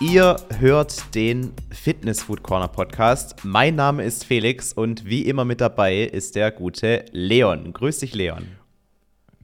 [0.00, 3.44] Ihr hört den Fitness Food Corner Podcast.
[3.44, 7.74] Mein Name ist Felix und wie immer mit dabei ist der gute Leon.
[7.74, 8.46] Grüß dich, Leon.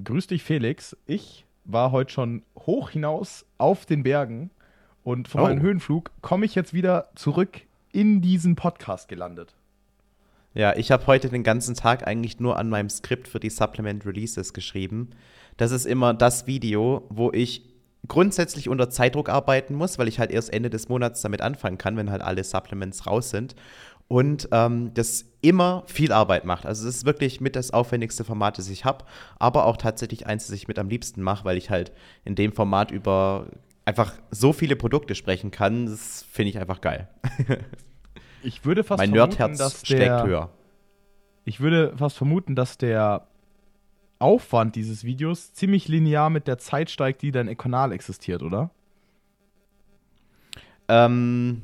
[0.03, 0.96] Grüß dich, Felix.
[1.04, 4.50] Ich war heute schon hoch hinaus auf den Bergen
[5.05, 5.45] und von oh.
[5.45, 7.61] meinem Höhenflug komme ich jetzt wieder zurück
[7.93, 9.54] in diesen Podcast gelandet.
[10.54, 14.07] Ja, ich habe heute den ganzen Tag eigentlich nur an meinem Skript für die Supplement
[14.07, 15.11] Releases geschrieben.
[15.59, 17.76] Das ist immer das Video, wo ich
[18.09, 21.96] grundsätzlich unter Zeitdruck arbeiten muss, weil ich halt erst Ende des Monats damit anfangen kann,
[21.96, 23.55] wenn halt alle Supplements raus sind.
[24.09, 26.65] Und ähm, das immer viel Arbeit macht.
[26.65, 29.05] Also es ist wirklich mit das aufwendigste Format, das ich habe,
[29.41, 31.91] aber auch tatsächlich eins, das ich mit am liebsten mache, weil ich halt
[32.24, 33.48] in dem Format über
[33.84, 35.87] einfach so viele Produkte sprechen kann.
[35.87, 37.09] Das finde ich einfach geil.
[38.43, 40.51] ich würde fast mein vermuten, dass der, höher.
[41.45, 43.27] Ich würde fast vermuten, dass der
[44.19, 48.70] Aufwand dieses Videos ziemlich linear mit der Zeit steigt, die dein Kanal existiert, oder?
[50.88, 51.63] Ähm,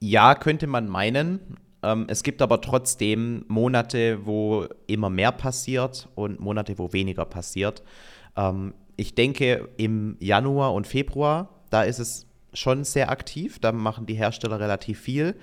[0.00, 1.58] ja, könnte man meinen.
[1.82, 7.82] Ähm, es gibt aber trotzdem Monate, wo immer mehr passiert und Monate, wo weniger passiert.
[8.36, 13.58] Ähm, ich denke, im Januar und Februar, da ist es schon sehr aktiv.
[13.58, 15.36] Da machen die Hersteller relativ viel.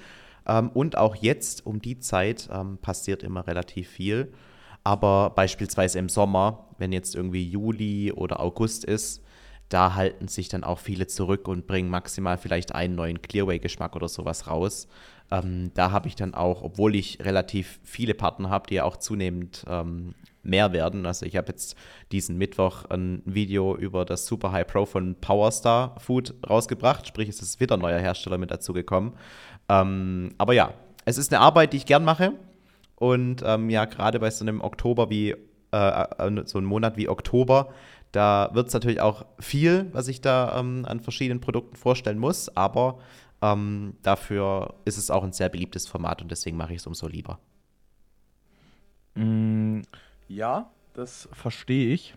[0.47, 4.31] Ähm, und auch jetzt um die Zeit ähm, passiert immer relativ viel.
[4.87, 9.21] Aber beispielsweise im Sommer, wenn jetzt irgendwie Juli oder August ist,
[9.67, 14.07] da halten sich dann auch viele zurück und bringen maximal vielleicht einen neuen Clearway-Geschmack oder
[14.07, 14.87] sowas raus.
[15.29, 18.95] Ähm, da habe ich dann auch, obwohl ich relativ viele Partner habe, die ja auch
[18.95, 21.05] zunehmend ähm, mehr werden.
[21.05, 21.75] Also ich habe jetzt
[22.13, 27.05] diesen Mittwoch ein Video über das Super High Pro von Powerstar Food rausgebracht.
[27.05, 29.17] Sprich, es ist wieder ein neuer Hersteller mit dazu gekommen.
[29.67, 32.31] Ähm, aber ja, es ist eine Arbeit, die ich gern mache.
[32.99, 35.35] Und ähm, ja, gerade bei so einem Oktober wie,
[35.71, 37.73] äh, äh, so einem Monat wie Oktober,
[38.11, 42.55] da wird es natürlich auch viel, was ich da ähm, an verschiedenen Produkten vorstellen muss,
[42.55, 42.97] aber
[43.41, 47.07] ähm, dafür ist es auch ein sehr beliebtes Format und deswegen mache ich es umso
[47.07, 47.39] lieber.
[49.13, 49.81] Mm,
[50.27, 52.15] ja, das verstehe ich.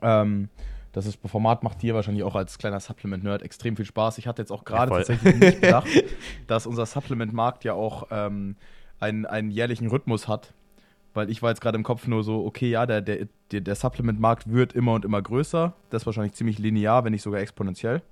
[0.00, 0.48] Ähm,
[0.92, 4.18] das ist, Format macht dir wahrscheinlich auch als kleiner Supplement-Nerd extrem viel Spaß.
[4.18, 5.88] Ich hatte jetzt auch gerade ja, tatsächlich nicht gedacht,
[6.46, 8.56] dass unser Supplement-Markt ja auch ähm,
[9.00, 10.52] einen, einen jährlichen Rhythmus hat.
[11.12, 13.74] Weil ich war jetzt gerade im Kopf nur so, okay, ja, der, der, der, der
[13.74, 15.74] Supplement-Markt wird immer und immer größer.
[15.90, 18.02] Das ist wahrscheinlich ziemlich linear, wenn nicht sogar exponentiell.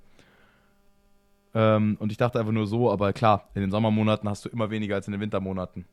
[1.53, 4.69] Ähm, und ich dachte einfach nur so, aber klar, in den Sommermonaten hast du immer
[4.69, 5.85] weniger als in den Wintermonaten.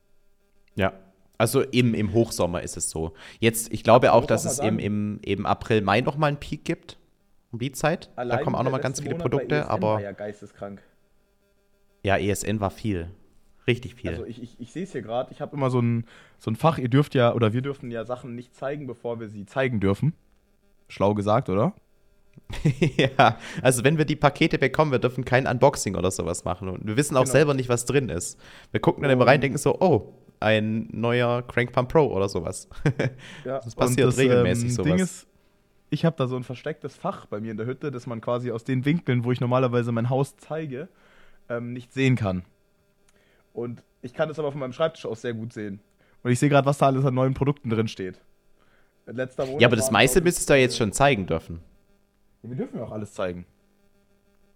[0.74, 0.92] Ja,
[1.38, 3.12] also im, im Hochsommer ist es so.
[3.40, 6.98] Jetzt, ich glaube auch, dass es im, im, im April, Mai nochmal einen Peak gibt.
[7.52, 8.10] Um die Zeit.
[8.16, 9.86] Allein da kommen auch nochmal ganz viele Monat Produkte, ESN aber.
[9.94, 10.82] War ja geisteskrank.
[12.02, 13.10] Ja, ESN war viel.
[13.66, 14.10] Richtig viel.
[14.10, 16.04] Also ich, ich, ich sehe es hier gerade, ich habe immer so ein,
[16.38, 19.28] so ein Fach, ihr dürft ja, oder wir dürfen ja Sachen nicht zeigen, bevor wir
[19.28, 20.14] sie zeigen dürfen.
[20.88, 21.74] Schlau gesagt, oder?
[22.96, 26.68] ja, also wenn wir die Pakete bekommen, wir dürfen kein Unboxing oder sowas machen.
[26.68, 27.32] Und wir wissen auch genau.
[27.32, 28.38] selber nicht, was drin ist.
[28.70, 32.28] Wir gucken dann immer rein und denken so, oh, ein neuer Crank Pump Pro oder
[32.28, 32.68] sowas.
[33.44, 34.86] ja, das passiert das, regelmäßig ähm, sowas.
[34.86, 35.26] Ding ist,
[35.90, 38.52] ich habe da so ein verstecktes Fach bei mir in der Hütte, das man quasi
[38.52, 40.88] aus den Winkeln, wo ich normalerweise mein Haus zeige,
[41.48, 42.44] ähm, nicht sehen kann.
[43.56, 45.80] Und ich kann das aber von meinem Schreibtisch aus sehr gut sehen.
[46.22, 48.20] Und ich sehe gerade, was da alles an neuen Produkten drin steht.
[49.06, 51.60] Letzter Monat ja, aber das meiste müsstest du da jetzt schon zeigen dürfen.
[52.42, 53.46] Ja, wir dürfen ja auch alles zeigen.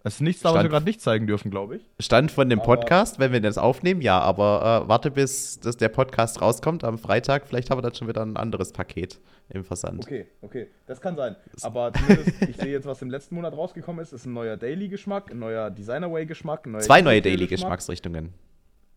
[0.03, 1.89] Es ist nichts, was wir gerade nicht zeigen dürfen, glaube ich.
[1.99, 5.77] Stand von dem Podcast, aber wenn wir das aufnehmen, ja, aber äh, warte, bis dass
[5.77, 7.47] der Podcast rauskommt am Freitag.
[7.47, 9.19] Vielleicht haben wir dann schon wieder ein anderes Paket
[9.49, 10.03] im Versand.
[10.03, 11.35] Okay, okay, das kann sein.
[11.61, 15.31] Aber zumindest, ich sehe jetzt, was im letzten Monat rausgekommen ist, ist ein neuer Daily-Geschmack,
[15.31, 16.67] ein neuer Designer-Way-Geschmack.
[16.81, 18.33] Zwei neue Daily-Geschmacksrichtungen.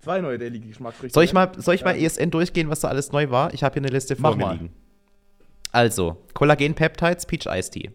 [0.04, 1.14] Zwei neue Daily Geschmacksrichtungen.
[1.14, 3.54] Soll ich mal, soll ich mal ESN durchgehen, was da alles neu war?
[3.54, 4.52] Ich habe hier eine Liste vor Mach mir mal.
[4.52, 4.70] liegen.
[5.72, 7.90] Also, Kollagen Peptides, Peach Ice Tea.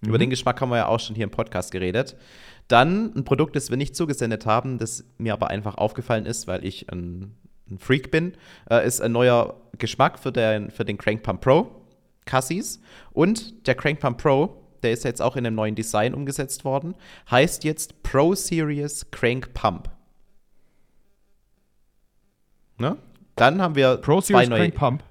[0.00, 0.08] Mhm.
[0.08, 2.16] Über den Geschmack haben wir ja auch schon hier im Podcast geredet.
[2.68, 6.64] Dann ein Produkt, das wir nicht zugesendet haben, das mir aber einfach aufgefallen ist, weil
[6.64, 7.36] ich ein,
[7.70, 8.32] ein Freak bin,
[8.70, 11.70] äh, ist ein neuer Geschmack für den, für den Crank Pump Pro,
[12.24, 12.80] Cassis.
[13.12, 16.94] Und der Crank Pump Pro, der ist jetzt auch in einem neuen Design umgesetzt worden,
[17.30, 19.90] heißt jetzt Pro Series Crank Pump.
[22.80, 22.96] Ne?
[23.36, 24.60] Dann haben wir Pro zwei neue.
[24.60, 25.04] Crank Pump.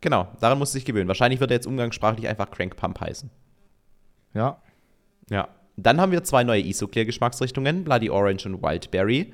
[0.00, 1.08] Genau, daran muss sich gewöhnen.
[1.08, 3.30] Wahrscheinlich wird er jetzt umgangssprachlich einfach Crank Pump heißen.
[4.34, 4.62] Ja.
[5.28, 5.48] Ja.
[5.76, 9.32] Dann haben wir zwei neue Isoclear-Geschmacksrichtungen, Bloody Orange und Wildberry.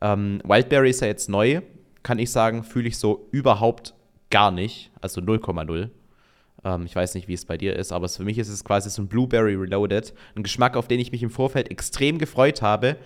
[0.00, 1.60] Ähm, Wildberry ist ja jetzt neu,
[2.02, 3.94] kann ich sagen, fühle ich so überhaupt
[4.30, 5.90] gar nicht, also 0,0.
[6.64, 8.90] Ähm, ich weiß nicht, wie es bei dir ist, aber für mich ist es quasi
[8.90, 10.12] so ein Blueberry Reloaded.
[10.34, 12.96] Ein Geschmack, auf den ich mich im Vorfeld extrem gefreut habe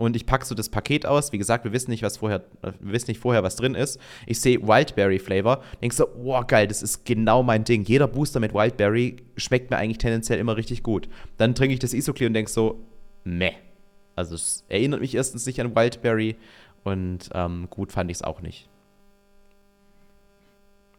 [0.00, 1.30] und ich packe so das Paket aus.
[1.32, 4.00] Wie gesagt, wir wissen nicht, was vorher, wir wissen nicht vorher, was drin ist.
[4.26, 7.84] Ich sehe Wildberry Flavor, denkst so, wow, geil, das ist genau mein Ding.
[7.84, 11.08] Jeder Booster mit Wildberry schmeckt mir eigentlich tendenziell immer richtig gut.
[11.36, 12.82] Dann trinke ich das Isoclear und denk so,
[13.24, 13.52] meh.
[14.16, 16.36] Also es erinnert mich erstens nicht an Wildberry
[16.82, 18.68] und ähm, gut fand ich es auch nicht.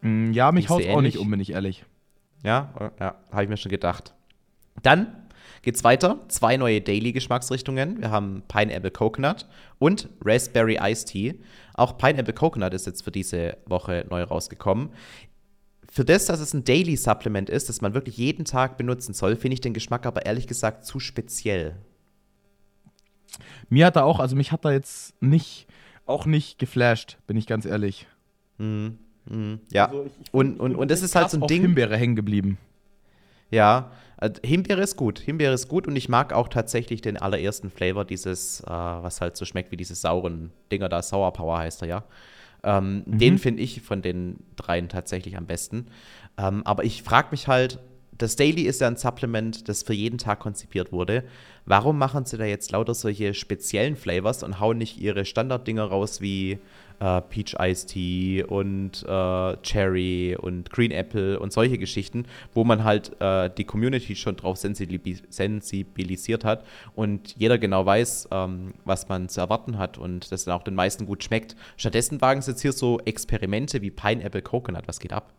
[0.02, 1.86] Mm, ja, mich haut auch nicht um, bin ich ehrlich.
[2.44, 4.14] Ja, ja, habe ich mir schon gedacht.
[4.84, 5.08] Dann
[5.62, 6.20] geht's weiter.
[6.28, 8.02] Zwei neue Daily-Geschmacksrichtungen.
[8.02, 9.48] Wir haben Pineapple Coconut
[9.80, 11.36] und Raspberry Iced Tea.
[11.74, 14.90] Auch Pineapple Coconut ist jetzt für diese Woche neu rausgekommen.
[15.92, 19.36] Für das, dass es ein Daily Supplement ist, das man wirklich jeden Tag benutzen soll,
[19.36, 21.76] finde ich den Geschmack aber ehrlich gesagt zu speziell.
[23.70, 25.68] Mir hat er auch, also mich hat er jetzt nicht,
[26.06, 28.08] auch nicht geflasht, bin ich ganz ehrlich.
[28.58, 29.00] Mhm.
[29.26, 29.60] Mhm.
[29.72, 29.88] Ja.
[29.88, 31.62] Also ich, ich und, und, und das ist halt so ein Ding.
[31.62, 32.58] Himbeere hängen geblieben.
[33.50, 35.20] Ja, also Himbeere ist gut.
[35.20, 39.36] Himbeere ist gut und ich mag auch tatsächlich den allerersten Flavor, dieses, äh, was halt
[39.36, 41.02] so schmeckt wie diese sauren Dinger da.
[41.02, 42.04] Sour Power heißt er ja.
[42.64, 43.18] Ähm, mhm.
[43.18, 45.88] Den finde ich von den dreien tatsächlich am besten.
[46.38, 47.80] Ähm, aber ich frage mich halt,
[48.16, 51.24] das Daily ist ja ein Supplement, das für jeden Tag konzipiert wurde.
[51.66, 56.22] Warum machen sie da jetzt lauter solche speziellen Flavors und hauen nicht ihre Standarddinger raus
[56.22, 56.60] wie
[57.02, 62.84] äh, Peach Iced Tea und äh, Cherry und Green Apple und solche Geschichten, wo man
[62.84, 66.64] halt äh, die Community schon drauf sensibilisiert hat
[66.96, 70.76] und jeder genau weiß, ähm, was man zu erwarten hat und das dann auch den
[70.76, 71.56] meisten gut schmeckt.
[71.76, 74.88] Stattdessen wagen sie jetzt hier so Experimente wie Pineapple Coconut.
[74.88, 75.34] Was geht ab?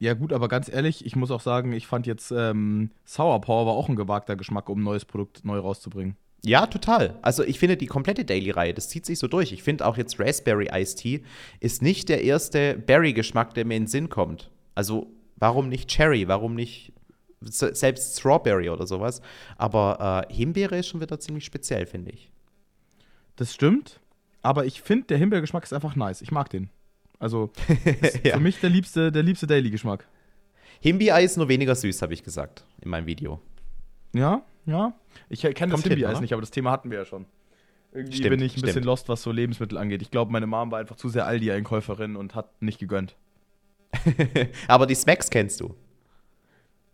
[0.00, 3.66] Ja, gut, aber ganz ehrlich, ich muss auch sagen, ich fand jetzt ähm, Sour Power
[3.66, 6.16] war auch ein gewagter Geschmack, um ein neues Produkt neu rauszubringen.
[6.44, 7.18] Ja, total.
[7.22, 9.52] Also ich finde die komplette Daily-Reihe, das zieht sich so durch.
[9.52, 11.22] Ich finde auch jetzt Raspberry Iced Tea
[11.60, 14.50] ist nicht der erste Berry-Geschmack, der mir in den Sinn kommt.
[14.74, 15.06] Also
[15.36, 16.92] warum nicht Cherry, warum nicht
[17.40, 19.22] selbst Strawberry oder sowas.
[19.56, 22.30] Aber äh, Himbeere ist schon wieder ziemlich speziell, finde ich.
[23.36, 24.00] Das stimmt,
[24.42, 26.20] aber ich finde, der Himbeergeschmack ist einfach nice.
[26.22, 26.68] Ich mag den.
[27.18, 27.50] Also
[28.22, 28.34] ja.
[28.34, 30.06] für mich der liebste, der liebste Daily-Geschmack.
[30.80, 33.40] Himbeer ist nur weniger süß, habe ich gesagt in meinem Video.
[34.14, 34.94] Ja, ja.
[35.28, 37.26] Ich kenne das Himbeereis nicht, aber das Thema hatten wir ja schon.
[37.92, 38.66] Irgendwie stimmt, bin ich ein stimmt.
[38.66, 40.02] bisschen lost, was so Lebensmittel angeht.
[40.02, 43.14] Ich glaube, meine Mom war einfach zu sehr Aldi-Einkäuferin und hat nicht gegönnt.
[44.68, 45.74] aber die Smacks kennst du.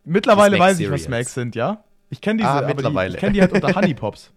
[0.05, 1.85] Mittlerweile weiß ich, was Smacks sind, ja?
[2.11, 3.11] Ich kenne diese, ah, mittlerweile.
[3.11, 4.33] Die, ich kenne die halt unter Honey Pops.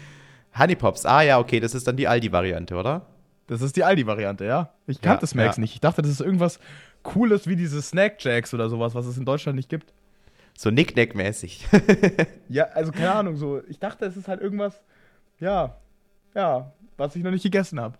[0.58, 3.06] Honey Pops, ah ja, okay, das ist dann die Aldi-Variante, oder?
[3.46, 4.72] Das ist die Aldi-Variante, ja.
[4.86, 5.60] Ich kannte ja, Smacks ja.
[5.60, 5.74] nicht.
[5.74, 6.60] Ich dachte, das ist irgendwas
[7.02, 9.92] Cooles wie diese Snack Jacks oder sowas, was es in Deutschland nicht gibt.
[10.56, 11.66] So Nicknack-mäßig.
[12.48, 13.60] ja, also keine Ahnung, so.
[13.68, 14.82] Ich dachte, es ist halt irgendwas,
[15.38, 15.76] ja,
[16.34, 17.98] ja, was ich noch nicht gegessen habe.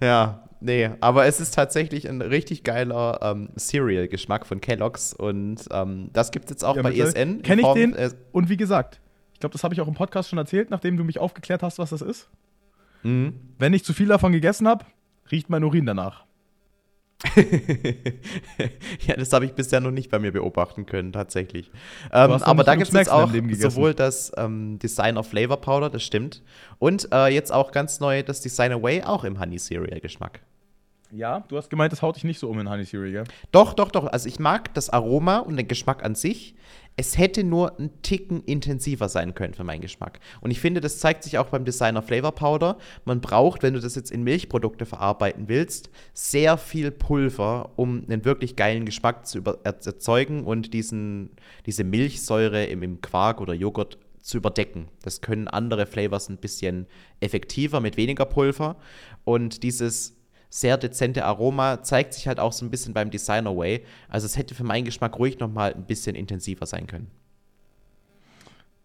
[0.00, 6.10] Ja, nee, aber es ist tatsächlich ein richtig geiler ähm, Cereal-Geschmack von Kellogg's und ähm,
[6.12, 7.42] das gibt es jetzt auch ja, bei ESN.
[7.42, 7.94] Kenne ich den?
[7.94, 9.00] Äh, und wie gesagt,
[9.32, 11.78] ich glaube, das habe ich auch im Podcast schon erzählt, nachdem du mich aufgeklärt hast,
[11.78, 12.28] was das ist.
[13.02, 13.34] Mhm.
[13.58, 14.84] Wenn ich zu viel davon gegessen habe,
[15.30, 16.24] riecht mein Urin danach.
[19.06, 21.70] ja, das habe ich bisher noch nicht bei mir beobachten können, tatsächlich.
[22.12, 26.42] Ähm, aber da gibt es auch sowohl das ähm, Designer Flavor Powder, das stimmt,
[26.78, 30.40] und äh, jetzt auch ganz neu das Designer Way, auch im Honey Cereal Geschmack.
[31.14, 33.24] Ja, du hast gemeint, das haut dich nicht so um in Honey Cereal, gell?
[33.52, 34.06] Doch, doch, doch.
[34.06, 36.56] Also ich mag das Aroma und den Geschmack an sich.
[36.96, 40.20] Es hätte nur ein Ticken intensiver sein können für meinen Geschmack.
[40.40, 42.78] Und ich finde, das zeigt sich auch beim Designer Flavor Powder.
[43.04, 48.24] Man braucht, wenn du das jetzt in Milchprodukte verarbeiten willst, sehr viel Pulver, um einen
[48.24, 51.30] wirklich geilen Geschmack zu erzeugen und diesen,
[51.66, 54.88] diese Milchsäure im, im Quark oder Joghurt zu überdecken.
[55.02, 56.86] Das können andere Flavors ein bisschen
[57.20, 58.76] effektiver mit weniger Pulver.
[59.24, 60.16] Und dieses
[60.54, 63.84] sehr dezente Aroma, zeigt sich halt auch so ein bisschen beim Designer Way.
[64.08, 67.10] Also es hätte für meinen Geschmack ruhig noch mal ein bisschen intensiver sein können.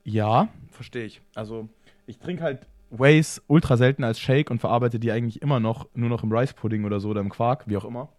[0.04, 1.22] Ja, verstehe ich.
[1.36, 1.70] Also
[2.08, 6.10] ich trinke halt Ways ultra selten als Shake und verarbeite die eigentlich immer noch nur
[6.10, 8.10] noch im Rice Pudding oder so oder im Quark, wie auch immer.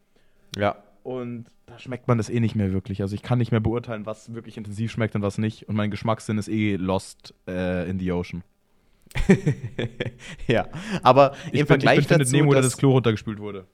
[0.56, 0.76] Ja.
[1.02, 3.02] Und da schmeckt man das eh nicht mehr wirklich.
[3.02, 5.68] Also ich kann nicht mehr beurteilen, was wirklich intensiv schmeckt und was nicht.
[5.68, 8.44] Und mein Geschmackssinn ist eh lost äh, in the ocean.
[10.46, 10.68] ja,
[11.02, 13.66] aber ich im bin, Vergleich ich bin dazu, Nemo, dass das Klo runtergespült wurde.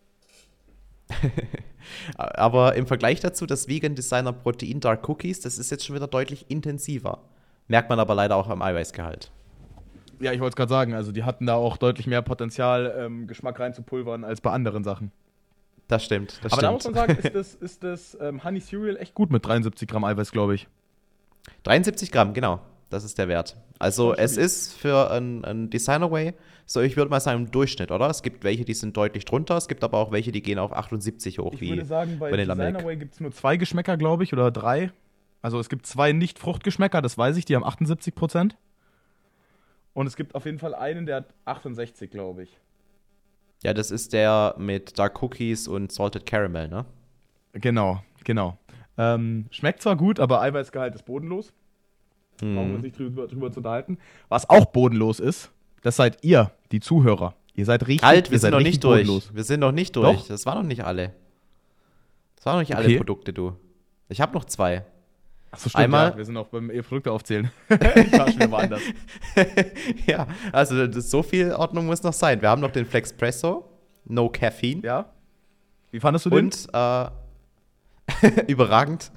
[2.16, 6.09] aber im Vergleich dazu, das Vegan Designer Protein Dark Cookies, das ist jetzt schon wieder
[6.09, 7.23] deutlich intensiver.
[7.69, 9.31] Merkt man aber leider auch am Eiweißgehalt.
[10.21, 13.26] Ja, ich wollte es gerade sagen, also die hatten da auch deutlich mehr Potenzial, ähm,
[13.26, 15.12] Geschmack reinzupulvern als bei anderen Sachen.
[15.88, 16.62] Das stimmt, das aber stimmt.
[16.62, 19.87] da muss man sagen, ist das, ist das ähm, Honey Cereal echt gut mit 73
[19.87, 20.69] Gramm Eiweiß, glaube ich.
[21.64, 22.61] 73 Gramm, genau.
[22.88, 23.57] Das ist der Wert.
[23.78, 26.35] Also es ist für ein, ein Designer Way,
[26.66, 28.09] so ich würde mal sagen, im Durchschnitt, oder?
[28.09, 30.73] Es gibt welche, die sind deutlich drunter, es gibt aber auch welche, die gehen auf
[30.73, 31.52] 78 hoch.
[31.55, 34.33] Ich wie würde sagen, bei Vanilla Designer Way gibt es nur zwei Geschmäcker, glaube ich,
[34.33, 34.93] oder drei.
[35.43, 38.57] Also es gibt zwei Nicht-Fruchtgeschmäcker, das weiß ich, die haben 78 Prozent.
[39.93, 42.59] Und es gibt auf jeden Fall einen, der hat 68, glaube ich.
[43.64, 46.85] Ja, das ist der mit Dark Cookies und Salted Caramel, ne?
[47.52, 48.59] Genau, genau.
[48.99, 51.52] Ähm, schmeckt zwar gut, aber Eiweißgehalt ist bodenlos.
[52.43, 52.55] Mhm.
[52.55, 53.99] Brauchen wir uns nicht drüber, drüber zu unterhalten.
[54.28, 55.50] Was auch bodenlos ist,
[55.83, 57.35] das seid ihr, die Zuhörer.
[57.55, 58.07] Ihr seid richtig.
[58.07, 59.07] Halt, wir sind noch nicht durch.
[59.07, 59.35] Bodenlos.
[59.35, 60.19] Wir sind noch nicht durch.
[60.19, 60.28] Doch?
[60.28, 61.14] Das waren noch nicht alle.
[62.37, 62.87] Das waren noch nicht okay.
[62.87, 63.57] alle Produkte, du.
[64.09, 64.85] Ich habe noch zwei.
[65.50, 67.50] Achso, stimmt, Einmal, ja, wir sind auch beim Produkte aufzählen.
[67.69, 67.78] ich
[68.19, 68.83] war schon woanders.
[70.07, 72.43] ja, also das, so viel Ordnung muss noch sein.
[72.43, 73.64] Wir haben noch den Flexpresso,
[74.05, 74.83] No Caffeine.
[74.83, 75.07] Ja.
[75.90, 76.47] Wie fandest du den?
[76.47, 77.07] Und äh,
[78.49, 79.11] überragend.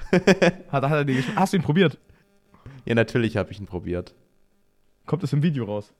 [0.71, 1.97] hat, hat er die Hast du ihn probiert?
[2.89, 4.15] Ja, natürlich habe ich ihn probiert.
[5.05, 5.93] Kommt es im Video raus?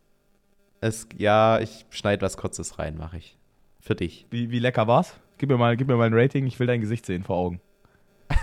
[0.82, 3.38] Es, ja, ich schneide was Kurzes rein, mache ich.
[3.80, 4.26] Für dich.
[4.32, 5.14] Wie, wie lecker war's?
[5.38, 7.62] Gib mir, mal, gib mir mal ein Rating, ich will dein Gesicht sehen vor Augen.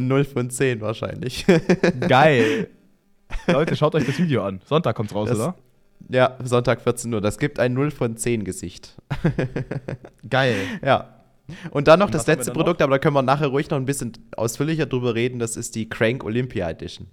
[0.00, 1.44] 0 von 10 wahrscheinlich.
[2.08, 2.68] Geil.
[3.48, 4.60] Leute, schaut euch das Video an.
[4.64, 5.56] Sonntag kommt's raus, das, oder?
[6.08, 7.20] Ja, Sonntag 14 Uhr.
[7.20, 8.94] Das gibt ein 0 von 10 Gesicht.
[10.30, 10.54] Geil.
[10.84, 11.21] Ja.
[11.70, 12.84] Und dann noch Und das letzte Produkt, noch?
[12.84, 15.38] aber da können wir nachher ruhig noch ein bisschen ausführlicher drüber reden.
[15.38, 17.08] Das ist die Crank Olympia Edition.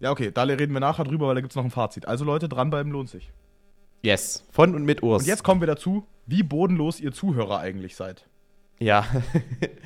[0.00, 2.08] Ja, okay, da reden wir nachher drüber, weil da gibt es noch ein Fazit.
[2.08, 3.30] Also Leute, dranbleiben lohnt sich.
[4.02, 5.22] Yes, von und mit Urs.
[5.22, 8.26] Und jetzt kommen wir dazu, wie bodenlos ihr Zuhörer eigentlich seid.
[8.78, 9.04] Ja.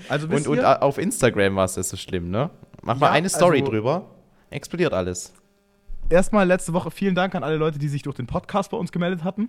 [0.09, 2.51] Also und, und auf Instagram war es so schlimm, ne?
[2.83, 4.15] Mach ja, mal eine Story also, drüber.
[4.51, 5.33] Explodiert alles.
[6.09, 8.93] Erstmal letzte Woche vielen Dank an alle Leute, die sich durch den Podcast bei uns
[8.93, 9.49] gemeldet hatten.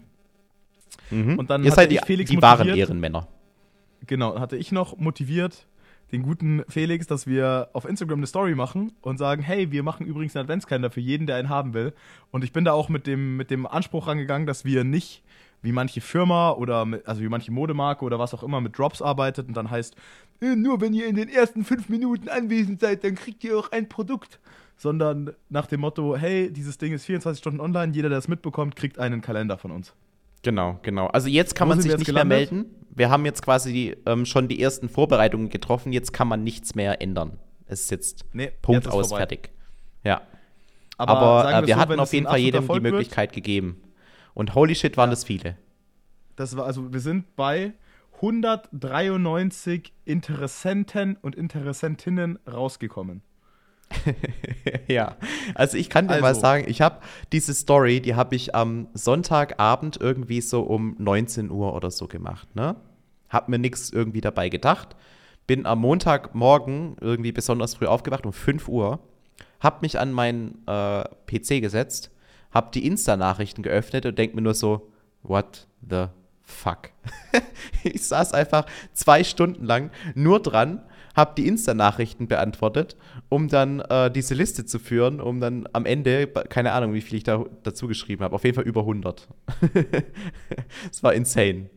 [1.11, 1.37] Mhm.
[1.37, 3.27] Und dann Ihr seid die, Felix die wahren Ehrenmänner.
[4.05, 5.65] Genau, hatte ich noch motiviert,
[6.11, 10.05] den guten Felix, dass wir auf Instagram eine Story machen und sagen, hey, wir machen
[10.05, 11.93] übrigens einen Adventskalender für jeden, der einen haben will.
[12.31, 15.23] Und ich bin da auch mit dem, mit dem Anspruch rangegangen, dass wir nicht
[15.61, 19.01] wie manche Firma oder mit, also wie manche Modemarke oder was auch immer mit Drops
[19.01, 19.95] arbeitet und dann heißt,
[20.41, 23.71] äh, nur wenn ihr in den ersten fünf Minuten anwesend seid, dann kriegt ihr auch
[23.71, 24.39] ein Produkt.
[24.79, 28.75] Sondern nach dem Motto, hey, dieses Ding ist 24 Stunden online, jeder, der es mitbekommt,
[28.75, 29.95] kriegt einen Kalender von uns.
[30.43, 31.07] Genau, genau.
[31.07, 32.51] Also jetzt kann Wo man sich nicht gelandet?
[32.51, 32.75] mehr melden.
[32.89, 35.93] Wir haben jetzt quasi ähm, schon die ersten Vorbereitungen getroffen.
[35.93, 37.39] Jetzt kann man nichts mehr ändern.
[37.65, 39.21] Es ist jetzt nee, Punkt jetzt aus, vorbei.
[39.21, 39.51] fertig.
[40.03, 40.21] Ja.
[40.97, 43.81] Aber, Aber äh, wir so, hatten auf jeden Fall jedem die Möglichkeit wird, gegeben.
[44.33, 45.11] Und holy shit, waren ja.
[45.11, 45.57] das viele.
[46.35, 47.73] Das war, also wir sind bei
[48.15, 53.21] 193 Interessenten und Interessentinnen rausgekommen.
[54.87, 55.15] ja,
[55.55, 56.23] also ich kann dir also.
[56.23, 56.99] mal sagen, ich habe
[57.31, 62.55] diese Story, die habe ich am Sonntagabend irgendwie so um 19 Uhr oder so gemacht,
[62.55, 62.75] ne?
[63.29, 64.95] Hab mir nichts irgendwie dabei gedacht.
[65.47, 68.99] Bin am Montagmorgen irgendwie besonders früh aufgewacht um 5 Uhr,
[69.59, 72.11] hab mich an meinen äh, PC gesetzt,
[72.51, 74.89] hab die Insta-Nachrichten geöffnet und denk mir nur so,
[75.23, 76.07] what the
[76.43, 76.91] fuck?
[77.83, 80.83] ich saß einfach zwei Stunden lang nur dran,
[81.17, 82.95] hab die Insta-Nachrichten beantwortet,
[83.27, 87.17] um dann äh, diese Liste zu führen, um dann am Ende, keine Ahnung, wie viel
[87.17, 89.27] ich da dazu geschrieben habe, auf jeden Fall über 100.
[90.91, 91.69] Es war insane.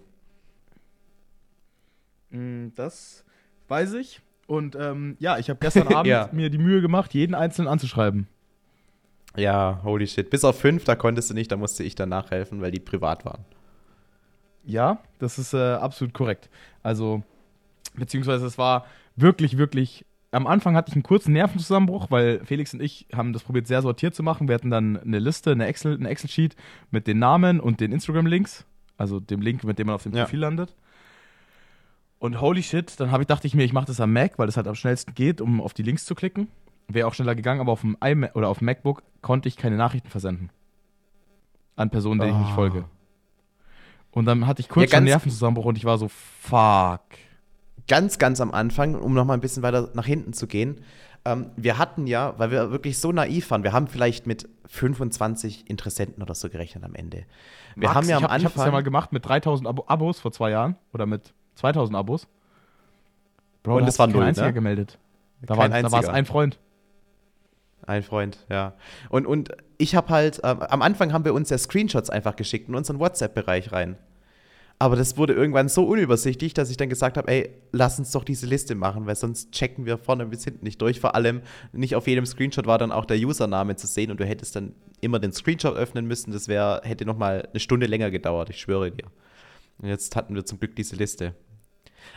[2.28, 3.24] Mm, das
[3.68, 4.20] weiß ich.
[4.46, 6.28] Und ähm, ja, ich habe gestern Abend ja.
[6.32, 8.28] mir die Mühe gemacht, jeden einzelnen anzuschreiben.
[9.36, 10.28] Ja, holy shit.
[10.28, 13.24] Bis auf fünf, da konntest du nicht, da musste ich dann nachhelfen, weil die privat
[13.24, 13.44] waren.
[14.64, 16.50] Ja, das ist äh, absolut korrekt.
[16.82, 17.22] Also,
[17.94, 18.86] beziehungsweise es war
[19.20, 20.04] wirklich, wirklich.
[20.32, 23.82] Am Anfang hatte ich einen kurzen Nervenzusammenbruch, weil Felix und ich haben das probiert, sehr
[23.82, 24.46] sortiert zu machen.
[24.46, 26.54] Wir hatten dann eine Liste, eine Excel, ein Excel-Sheet
[26.90, 28.64] mit den Namen und den Instagram-Links,
[28.96, 30.24] also dem Link, mit dem man auf dem ja.
[30.24, 30.76] Profil landet.
[32.20, 34.46] Und holy shit, dann habe ich dachte ich mir, ich mache das am Mac, weil
[34.46, 36.48] das halt am schnellsten geht, um auf die Links zu klicken.
[36.86, 39.76] Wäre auch schneller gegangen, aber auf dem iMac oder auf dem MacBook konnte ich keine
[39.76, 40.50] Nachrichten versenden.
[41.76, 42.34] An Personen, denen oh.
[42.36, 42.56] ich nicht ah.
[42.56, 42.84] folge.
[44.12, 47.00] Und dann hatte ich kurz ja, einen Nervenzusammenbruch und ich war so, fuck.
[47.90, 50.80] Ganz, ganz am Anfang, um nochmal ein bisschen weiter nach hinten zu gehen.
[51.24, 55.68] Ähm, wir hatten ja, weil wir wirklich so naiv waren, wir haben vielleicht mit 25
[55.68, 57.24] Interessenten oder so gerechnet am Ende.
[57.74, 58.38] Wir Max, haben ja am ich hab, Anfang.
[58.38, 61.34] Ich habe das ja mal gemacht mit 3000 Abo Abos vor zwei Jahren oder mit
[61.56, 62.28] 2000 Abos.
[63.64, 64.52] Bro, und das war null, einziger ne?
[64.52, 64.96] gemeldet.
[65.42, 66.60] Da war, da war es ein Freund.
[67.88, 68.74] Ein Freund, ja.
[69.08, 72.68] Und, und ich habe halt, äh, am Anfang haben wir uns ja Screenshots einfach geschickt
[72.68, 73.98] in unseren WhatsApp-Bereich rein.
[74.82, 78.24] Aber das wurde irgendwann so unübersichtlich, dass ich dann gesagt habe, ey, lass uns doch
[78.24, 81.00] diese Liste machen, weil sonst checken wir vorne bis hinten nicht durch.
[81.00, 84.24] Vor allem nicht auf jedem Screenshot war dann auch der Username zu sehen und du
[84.24, 86.32] hättest dann immer den Screenshot öffnen müssen.
[86.32, 89.04] Das wär, hätte noch mal eine Stunde länger gedauert, ich schwöre dir.
[89.76, 91.34] Und jetzt hatten wir zum Glück diese Liste.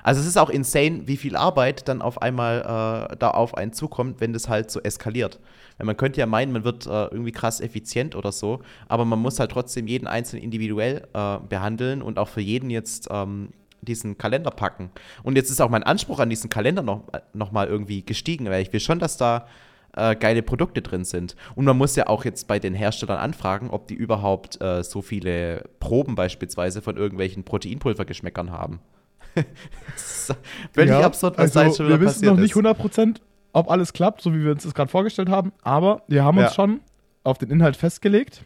[0.02, 2.62] Also es ist auch insane, wie viel Arbeit dann auf einmal
[3.12, 5.40] äh, da auf einen zukommt, wenn das halt so eskaliert.
[5.78, 9.20] Weil man könnte ja meinen, man wird äh, irgendwie krass effizient oder so, aber man
[9.20, 13.50] muss halt trotzdem jeden Einzelnen individuell äh, behandeln und auch für jeden jetzt ähm,
[13.82, 14.92] diesen Kalender packen.
[15.24, 18.62] Und jetzt ist auch mein Anspruch an diesen Kalender noch, noch mal irgendwie gestiegen, weil
[18.62, 19.48] ich will schon, dass da
[19.96, 21.36] äh, geile Produkte drin sind.
[21.56, 25.02] Und man muss ja auch jetzt bei den Herstellern anfragen, ob die überhaupt äh, so
[25.02, 28.80] viele Proben beispielsweise von irgendwelchen Proteinpulvergeschmäckern haben.
[30.74, 33.18] völlig ja, absurd, was also, da schon wieder Wir wissen noch nicht 100%,
[33.54, 35.54] ob alles klappt, so wie wir uns das gerade vorgestellt haben.
[35.62, 36.54] Aber wir haben uns ja.
[36.54, 36.82] schon
[37.24, 38.44] auf den Inhalt festgelegt.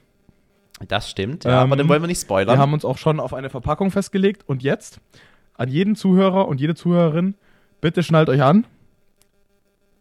[0.88, 2.56] Das stimmt, ja, ähm, aber den wollen wir nicht spoilern.
[2.56, 4.44] Wir haben uns auch schon auf eine Verpackung festgelegt.
[4.48, 5.00] Und jetzt
[5.56, 7.36] an jeden Zuhörer und jede Zuhörerin,
[7.82, 8.66] bitte schnallt euch an.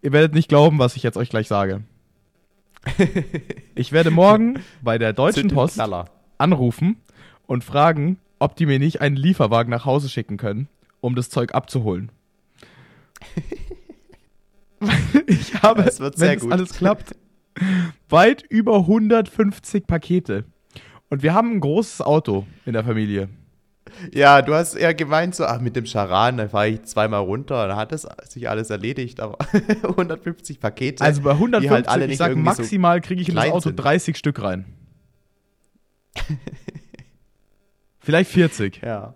[0.02, 1.82] Ihr werdet nicht glauben, was ich jetzt euch gleich sage.
[3.74, 5.80] ich werde morgen bei der Deutschen Post
[6.38, 6.96] anrufen
[7.46, 10.68] und fragen, ob die mir nicht einen Lieferwagen nach Hause schicken können,
[11.06, 12.10] um das Zeug abzuholen.
[15.26, 17.14] ich habe, das wird wenn es alles klappt,
[18.08, 20.44] weit über 150 Pakete.
[21.08, 23.28] Und wir haben ein großes Auto in der Familie.
[24.12, 27.68] Ja, du hast eher gemeint, so, ach, mit dem Charan, dann fahre ich zweimal runter,
[27.68, 29.38] dann hat das sich alles erledigt, aber
[29.82, 31.04] 150 Pakete.
[31.04, 33.76] Also bei 150, halt alle ich sag, maximal kriege ich in das Auto sind.
[33.76, 34.64] 30 Stück rein.
[38.00, 38.82] Vielleicht 40.
[38.82, 39.14] Ja.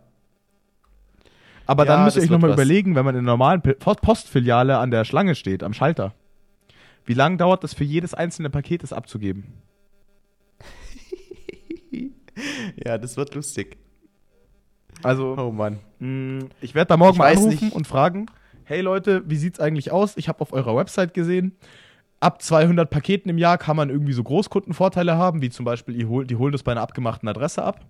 [1.70, 4.90] Aber ja, dann müsst ihr euch nochmal überlegen, wenn man in der normalen Postfiliale an
[4.90, 6.14] der Schlange steht, am Schalter.
[7.04, 9.44] Wie lange dauert das für jedes einzelne Paket, das abzugeben?
[12.84, 13.76] ja, das wird lustig.
[15.04, 15.78] Also, oh Mann.
[16.00, 17.76] Mh, mm, ich werde da morgen ich mal anrufen nicht.
[17.76, 18.26] und fragen,
[18.64, 20.16] hey Leute, wie sieht's eigentlich aus?
[20.16, 21.56] Ich habe auf eurer Website gesehen,
[22.18, 26.36] ab 200 Paketen im Jahr kann man irgendwie so Großkundenvorteile haben, wie zum Beispiel, die
[26.36, 27.86] holen das bei einer abgemachten Adresse ab.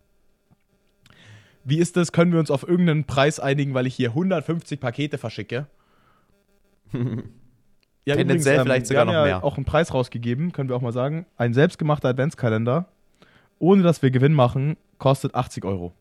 [1.64, 2.12] Wie ist das?
[2.12, 5.66] Können wir uns auf irgendeinen Preis einigen, weil ich hier 150 Pakete verschicke?
[6.92, 9.44] ja, Tendenziell übrigens, ähm, vielleicht sogar noch ja mehr.
[9.44, 11.26] auch einen Preis rausgegeben, können wir auch mal sagen.
[11.36, 12.88] Ein selbstgemachter Adventskalender,
[13.58, 15.92] ohne dass wir Gewinn machen, kostet 80 Euro.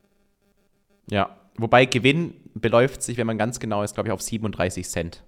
[1.09, 5.23] Ja, wobei Gewinn beläuft sich, wenn man ganz genau ist, glaube ich, auf 37 Cent.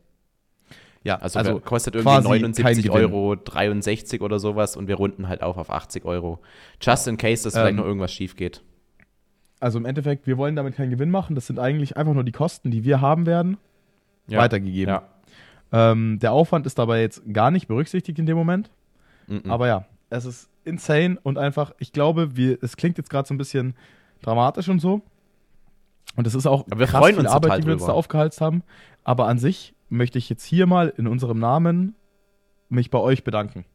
[1.04, 5.58] Ja, also, also kostet irgendwie 79 Euro 63 oder sowas und wir runden halt auch
[5.58, 6.40] auf 80 Euro.
[6.80, 8.62] Just in case, dass ähm, vielleicht noch irgendwas schief geht.
[9.62, 11.36] Also im Endeffekt, wir wollen damit keinen Gewinn machen.
[11.36, 13.58] Das sind eigentlich einfach nur die Kosten, die wir haben werden,
[14.28, 14.40] ja.
[14.40, 14.94] weitergegeben.
[14.94, 15.04] Ja.
[15.72, 18.70] Ähm, der Aufwand ist dabei jetzt gar nicht berücksichtigt in dem Moment.
[19.30, 19.50] -mm.
[19.50, 23.34] Aber ja, es ist insane und einfach, ich glaube, wir, es klingt jetzt gerade so
[23.34, 23.76] ein bisschen
[24.22, 25.02] dramatisch und so.
[26.16, 28.42] Und es ist auch aber wir krass freuen uns Arbeit, die wir uns da aufgehalst
[28.42, 28.64] haben.
[29.04, 31.96] Aber an sich möchte ich jetzt hier mal in unserem Namen
[32.70, 33.66] mich bei euch bedanken.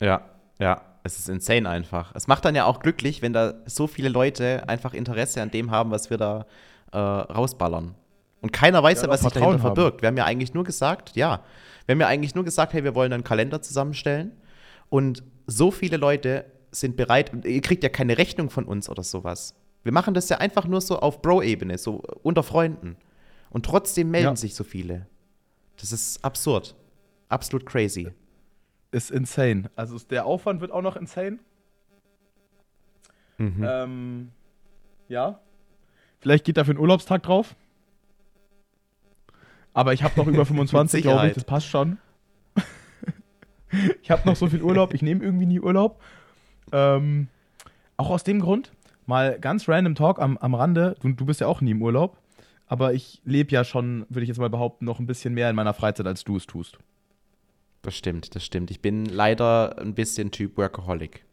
[0.00, 0.22] Ja,
[0.58, 2.12] ja, es ist insane einfach.
[2.14, 5.70] Es macht dann ja auch glücklich, wenn da so viele Leute einfach Interesse an dem
[5.70, 6.46] haben, was wir da
[6.92, 7.94] äh, rausballern.
[8.42, 9.60] Und keiner weiß ja, was sich dahinter haben.
[9.60, 10.02] verbirgt.
[10.02, 11.42] Wir haben ja eigentlich nur gesagt, ja,
[11.86, 14.32] wir haben ja eigentlich nur gesagt, hey, wir wollen einen Kalender zusammenstellen.
[14.88, 19.54] Und so viele Leute sind bereit, ihr kriegt ja keine Rechnung von uns oder sowas.
[19.82, 22.96] Wir machen das ja einfach nur so auf Bro-Ebene, so unter Freunden.
[23.50, 24.36] Und trotzdem melden ja.
[24.36, 25.06] sich so viele.
[25.80, 26.74] Das ist absurd.
[27.28, 28.08] Absolut crazy.
[28.96, 29.64] Ist insane.
[29.76, 31.38] Also der Aufwand wird auch noch insane.
[33.36, 33.62] Mhm.
[33.62, 34.32] Ähm,
[35.06, 35.38] ja.
[36.18, 37.54] Vielleicht geht dafür ein Urlaubstag drauf.
[39.74, 41.98] Aber ich habe noch über 25, glaube ich, das passt schon.
[44.02, 46.00] ich habe noch so viel Urlaub, ich nehme irgendwie nie Urlaub.
[46.72, 47.28] Ähm,
[47.98, 48.72] auch aus dem Grund,
[49.04, 50.96] mal ganz random Talk am, am Rande.
[51.02, 52.16] Du, du bist ja auch nie im Urlaub,
[52.66, 55.56] aber ich lebe ja schon, würde ich jetzt mal behaupten, noch ein bisschen mehr in
[55.56, 56.78] meiner Freizeit, als du es tust.
[57.86, 58.72] Das stimmt, das stimmt.
[58.72, 61.24] Ich bin leider ein bisschen Typ Workaholic.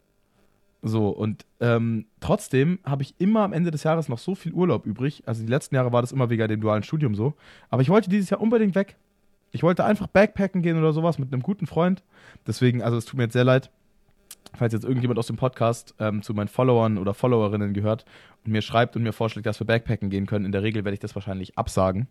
[0.82, 4.86] So, und ähm, trotzdem habe ich immer am Ende des Jahres noch so viel Urlaub
[4.86, 5.24] übrig.
[5.26, 7.34] Also die letzten Jahre war das immer wegen dem dualen Studium so.
[7.70, 8.94] Aber ich wollte dieses Jahr unbedingt weg.
[9.50, 12.04] Ich wollte einfach Backpacken gehen oder sowas mit einem guten Freund.
[12.46, 13.72] Deswegen, also es tut mir jetzt sehr leid
[14.56, 18.04] falls jetzt irgendjemand aus dem Podcast ähm, zu meinen Followern oder Followerinnen gehört
[18.44, 20.94] und mir schreibt und mir vorschlägt, dass wir Backpacken gehen können, in der Regel werde
[20.94, 22.06] ich das wahrscheinlich absagen.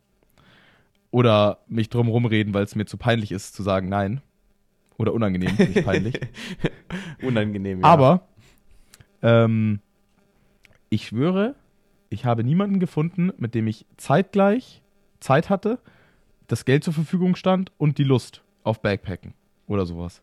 [1.11, 4.21] Oder mich drum rumreden, weil es mir zu peinlich ist, zu sagen nein.
[4.97, 6.19] Oder unangenehm, nicht peinlich.
[7.21, 7.85] unangenehm, ja.
[7.85, 8.27] Aber
[9.21, 9.79] ähm,
[10.89, 11.55] ich schwöre,
[12.09, 14.83] ich habe niemanden gefunden, mit dem ich zeitgleich
[15.19, 15.79] Zeit hatte,
[16.47, 19.33] das Geld zur Verfügung stand und die Lust auf Backpacken
[19.67, 20.21] oder sowas.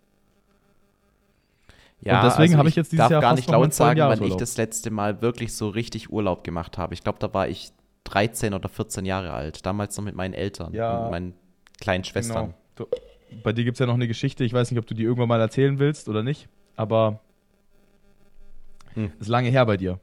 [2.03, 4.23] Ja, und deswegen also habe ich jetzt dieses darf Jahr gar nicht laut sagen, wann
[4.23, 6.95] ich das letzte Mal wirklich so richtig Urlaub gemacht habe.
[6.95, 7.73] Ich glaube, da war ich
[8.05, 9.67] 13 oder 14 Jahre alt.
[9.67, 11.35] Damals noch mit meinen Eltern ja, und meinen
[11.81, 12.55] kleinen Schwestern.
[12.77, 12.91] Genau.
[13.43, 14.45] Bei dir gibt es ja noch eine Geschichte.
[14.45, 17.21] Ich weiß nicht, ob du die irgendwann mal erzählen willst oder nicht, aber
[18.95, 19.13] hm.
[19.19, 20.01] ist lange her bei dir.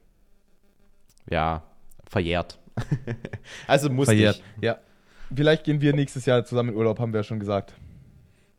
[1.30, 1.64] Ja,
[2.06, 2.60] verjährt.
[3.68, 4.42] also muss verjährt.
[4.58, 4.64] Ich.
[4.64, 4.78] Ja.
[5.34, 7.74] Vielleicht gehen wir nächstes Jahr zusammen in Urlaub, haben wir ja schon gesagt.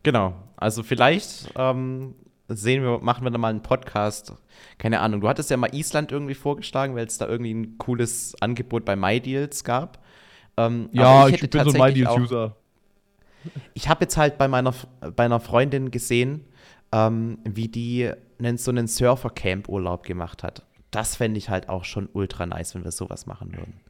[0.02, 0.34] Genau.
[0.56, 2.14] Also vielleicht ähm,
[2.48, 4.34] sehen wir, machen wir dann mal einen Podcast.
[4.76, 8.34] Keine Ahnung, du hattest ja mal Island irgendwie vorgeschlagen, weil es da irgendwie ein cooles
[8.40, 10.04] Angebot bei MyDeals gab.
[10.56, 12.56] Ähm, ja, ich, ich bin so ein MyDeals-User.
[13.74, 14.74] Ich habe jetzt halt bei meiner,
[15.16, 16.44] bei einer Freundin gesehen,
[16.92, 20.64] ähm, wie die einen, so einen Surfer-Camp-Urlaub gemacht hat.
[20.90, 23.80] Das fände ich halt auch schon ultra nice, wenn wir sowas machen würden.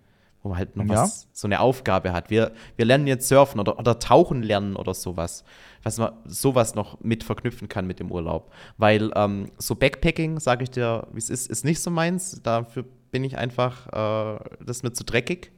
[0.42, 1.02] wo man halt noch ja.
[1.02, 2.30] was, so eine Aufgabe hat.
[2.30, 5.44] Wir, wir lernen jetzt surfen oder, oder tauchen lernen oder sowas.
[5.82, 8.52] Was man sowas noch mit verknüpfen kann mit dem Urlaub.
[8.78, 12.42] Weil ähm, so Backpacking, sage ich dir, wie es ist, ist nicht so meins.
[12.42, 15.52] Dafür bin ich einfach, äh, das ist mir zu dreckig.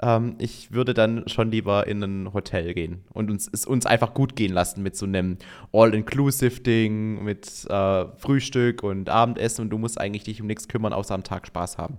[0.00, 4.14] Ähm, ich würde dann schon lieber in ein Hotel gehen und uns, es uns einfach
[4.14, 5.38] gut gehen lassen mit so einem
[5.72, 11.14] All-Inclusive-Ding, mit äh, Frühstück und Abendessen und du musst eigentlich dich um nichts kümmern, außer
[11.14, 11.98] am Tag Spaß haben.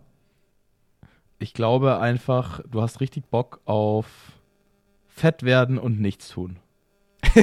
[1.40, 4.08] Ich glaube einfach, du hast richtig Bock auf
[5.08, 6.60] fett werden und nichts tun.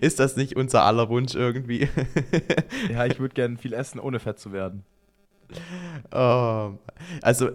[0.00, 1.88] Ist das nicht unser aller Wunsch irgendwie?
[2.90, 4.84] ja, ich würde gerne viel essen, ohne fett zu werden.
[6.12, 6.72] Oh,
[7.22, 7.50] also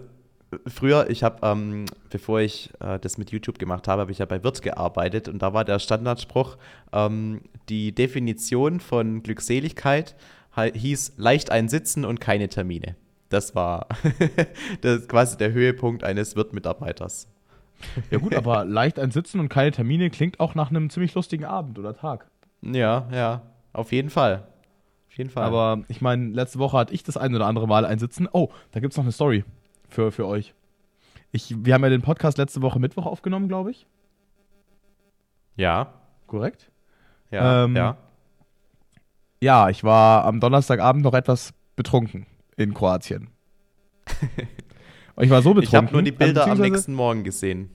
[0.67, 4.25] früher, ich habe, ähm, bevor ich äh, das mit YouTube gemacht habe, habe ich ja
[4.25, 6.57] bei Wirt gearbeitet und da war der Standardspruch,
[6.91, 10.15] ähm, die Definition von Glückseligkeit
[10.55, 12.95] hieß leicht einsitzen und keine Termine.
[13.29, 13.87] Das war
[14.81, 17.27] das quasi der Höhepunkt eines Wirt-Mitarbeiters.
[18.11, 21.79] Ja gut, aber leicht einsitzen und keine Termine klingt auch nach einem ziemlich lustigen Abend
[21.79, 22.27] oder Tag.
[22.61, 23.41] Ja, ja,
[23.73, 24.47] auf jeden Fall.
[25.09, 25.43] Auf jeden Fall.
[25.43, 28.27] Aber ich meine, letzte Woche hatte ich das ein oder andere Mal einsitzen.
[28.31, 29.43] Oh, da gibt es noch eine Story
[29.93, 30.53] für, für euch.
[31.31, 33.87] Ich, wir haben ja den Podcast letzte Woche Mittwoch aufgenommen, glaube ich.
[35.55, 35.93] Ja.
[36.27, 36.71] Korrekt?
[37.31, 37.97] Ja, ähm, ja.
[39.41, 43.29] Ja, ich war am Donnerstagabend noch etwas betrunken in Kroatien.
[45.19, 45.63] ich war so betrunken.
[45.63, 47.69] Ich habe nur die Bilder am nächsten Morgen gesehen.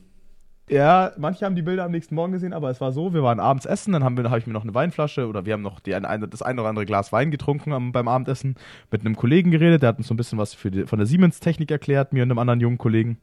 [0.69, 3.41] Ja, manche haben die Bilder am nächsten Morgen gesehen, aber es war so, wir waren
[3.41, 5.95] abends essen, dann habe hab ich mir noch eine Weinflasche oder wir haben noch die,
[5.95, 8.57] ein, das ein oder andere Glas Wein getrunken am, beim Abendessen,
[8.91, 11.71] mit einem Kollegen geredet, der hat uns so ein bisschen was die, von der Siemens-Technik
[11.71, 13.19] erklärt, mir und einem anderen jungen Kollegen.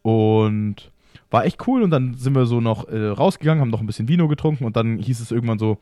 [0.00, 0.90] Und
[1.30, 4.08] war echt cool und dann sind wir so noch äh, rausgegangen, haben noch ein bisschen
[4.08, 5.78] Vino getrunken und dann hieß es irgendwann so,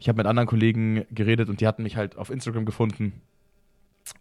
[0.00, 3.12] ich habe mit anderen Kollegen geredet und die hatten mich halt auf Instagram gefunden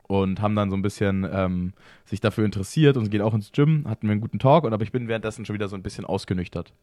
[0.07, 1.73] und haben dann so ein bisschen ähm,
[2.05, 4.83] sich dafür interessiert und gehen auch ins Gym, hatten wir einen guten Talk, und aber
[4.83, 6.73] ich bin währenddessen schon wieder so ein bisschen ausgenüchtert.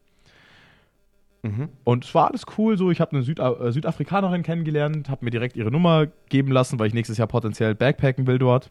[1.43, 1.69] Mhm.
[1.85, 5.31] Und es war alles cool, so ich habe eine Süda äh, Südafrikanerin kennengelernt, habe mir
[5.31, 8.71] direkt ihre Nummer geben lassen, weil ich nächstes Jahr potenziell Backpacken will dort.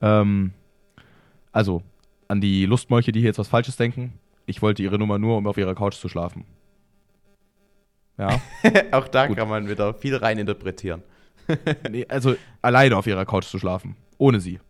[0.00, 0.52] Ähm,
[1.52, 1.82] also
[2.28, 4.12] an die Lustmolche, die hier jetzt was Falsches denken.
[4.46, 6.44] Ich wollte ihre Nummer nur, um auf ihrer Couch zu schlafen.
[8.18, 8.40] Ja.
[8.92, 9.36] auch da Gut.
[9.36, 11.02] kann man wieder viel reininterpretieren.
[11.90, 13.96] nee, also alleine auf ihrer Couch zu schlafen.
[14.18, 14.60] Ohne sie.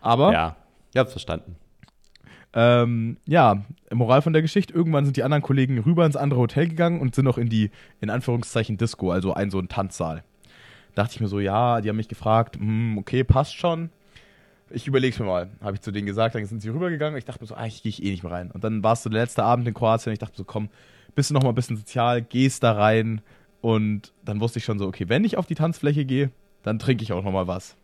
[0.00, 0.32] Aber.
[0.32, 0.56] Ja,
[0.92, 1.56] ich hab's verstanden.
[2.54, 6.68] Ähm, ja, Moral von der Geschichte, irgendwann sind die anderen Kollegen rüber ins andere Hotel
[6.68, 10.22] gegangen und sind noch in die, in Anführungszeichen, Disco, also ein so ein Tanzsaal.
[10.94, 13.88] Dachte ich mir so, ja, die haben mich gefragt, hm, okay, passt schon.
[14.68, 17.16] Ich überleg's mir mal, habe ich zu denen gesagt, dann sind sie rübergegangen.
[17.18, 18.50] Ich dachte mir so, ah, ich gehe eh nicht mehr rein.
[18.50, 20.68] Und dann war es so der letzte Abend in Kroatien und ich dachte so, komm,
[21.14, 23.22] bist du noch mal ein bisschen sozial, gehst da rein,
[23.62, 26.30] und dann wusste ich schon so, okay, wenn ich auf die Tanzfläche gehe,
[26.64, 27.76] dann trinke ich auch noch mal was.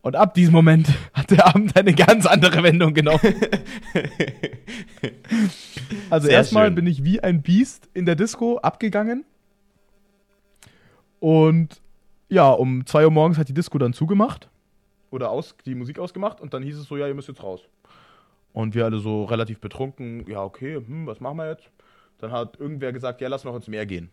[0.00, 3.20] Und ab diesem Moment hat der Abend eine ganz andere Wendung genommen.
[6.10, 9.24] also erstmal bin ich wie ein Biest in der Disco abgegangen.
[11.20, 11.82] Und
[12.30, 14.48] ja, um 2 Uhr morgens hat die Disco dann zugemacht.
[15.10, 16.40] Oder aus, die Musik ausgemacht.
[16.40, 17.60] Und dann hieß es so, ja, ihr müsst jetzt raus.
[18.54, 21.70] Und wir alle so relativ betrunken, ja, okay, hm, was machen wir jetzt?
[22.18, 24.08] Dann hat irgendwer gesagt, ja, lass noch ins Meer gehen.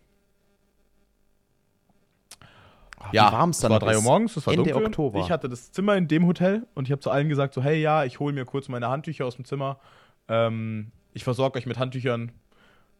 [3.11, 4.87] Ja, warm es dann war 3 Uhr morgens, es war Ende dunkel.
[4.87, 5.19] Oktober.
[5.19, 7.81] Ich hatte das Zimmer in dem Hotel und ich habe zu allen gesagt so, hey,
[7.81, 9.79] ja, ich hole mir kurz meine Handtücher aus dem Zimmer.
[10.27, 12.31] Ähm, ich versorge euch mit Handtüchern.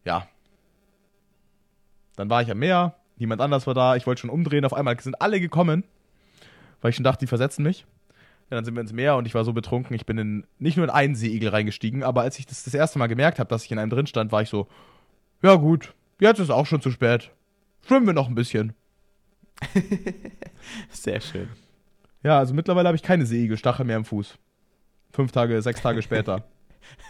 [0.05, 0.27] Ja.
[2.15, 4.65] Dann war ich am Meer, niemand anders war da, ich wollte schon umdrehen.
[4.65, 5.83] Auf einmal sind alle gekommen,
[6.81, 7.85] weil ich schon dachte, die versetzen mich.
[8.49, 10.77] Ja, dann sind wir ins Meer und ich war so betrunken, ich bin in, nicht
[10.77, 13.63] nur in einen Seeigel reingestiegen, aber als ich das das erste Mal gemerkt habe, dass
[13.63, 14.67] ich in einem drin stand, war ich so,
[15.41, 17.31] ja gut, jetzt ist auch schon zu spät.
[17.87, 18.73] Schwimmen wir noch ein bisschen.
[20.89, 21.49] Sehr schön.
[22.23, 24.37] Ja, also mittlerweile habe ich keine Seeigelstachel mehr im Fuß.
[25.11, 26.43] Fünf Tage, sechs Tage später.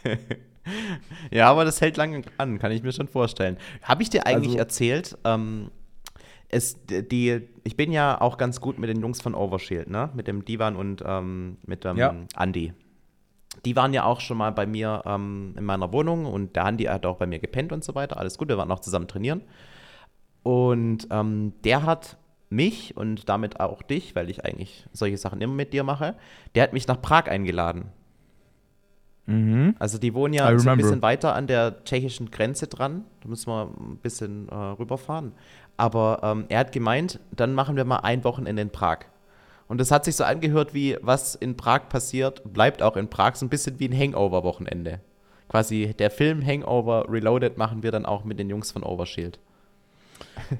[1.31, 3.57] ja, aber das hält lange an, kann ich mir schon vorstellen.
[3.81, 5.71] Habe ich dir eigentlich also, erzählt, ähm,
[6.49, 10.09] es, die, ich bin ja auch ganz gut mit den Jungs von Overshield, ne?
[10.13, 12.13] Mit dem Divan und ähm, mit dem ja.
[12.37, 12.73] Andy.
[13.65, 16.85] Die waren ja auch schon mal bei mir ähm, in meiner Wohnung und der Andy
[16.85, 18.17] hat auch bei mir gepennt und so weiter.
[18.17, 19.41] Alles gut, wir waren auch zusammen trainieren.
[20.43, 22.17] Und ähm, der hat
[22.53, 26.15] mich und damit auch dich, weil ich eigentlich solche Sachen immer mit dir mache,
[26.55, 27.85] der hat mich nach Prag eingeladen.
[29.25, 29.75] Mhm.
[29.79, 33.05] Also die wohnen ja so ein bisschen weiter an der tschechischen Grenze dran.
[33.21, 35.31] Da müssen wir ein bisschen äh, rüberfahren.
[35.77, 38.99] Aber ähm, er hat gemeint, dann machen wir mal ein Wochenende in Prag.
[39.67, 43.35] Und das hat sich so angehört wie, was in Prag passiert, bleibt auch in Prag
[43.35, 44.99] so ein bisschen wie ein Hangover-Wochenende.
[45.49, 49.39] Quasi der Film Hangover Reloaded machen wir dann auch mit den Jungs von Overshield.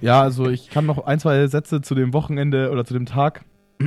[0.02, 3.46] Ja, also ich kann noch ein, zwei Sätze zu dem Wochenende oder zu dem Tag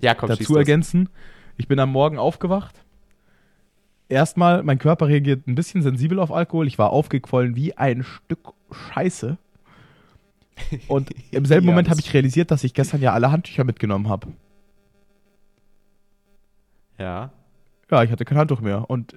[0.00, 1.08] ja, komm, dazu ergänzen.
[1.56, 2.84] Ich bin am Morgen aufgewacht
[4.08, 6.66] erstmal, mein Körper reagiert ein bisschen sensibel auf Alkohol.
[6.66, 9.38] Ich war aufgequollen wie ein Stück Scheiße.
[10.88, 14.08] Und im selben ja, Moment habe ich realisiert, dass ich gestern ja alle Handtücher mitgenommen
[14.08, 14.28] habe.
[16.98, 17.32] Ja.
[17.90, 18.88] Ja, ich hatte kein Handtuch mehr.
[18.88, 19.16] Und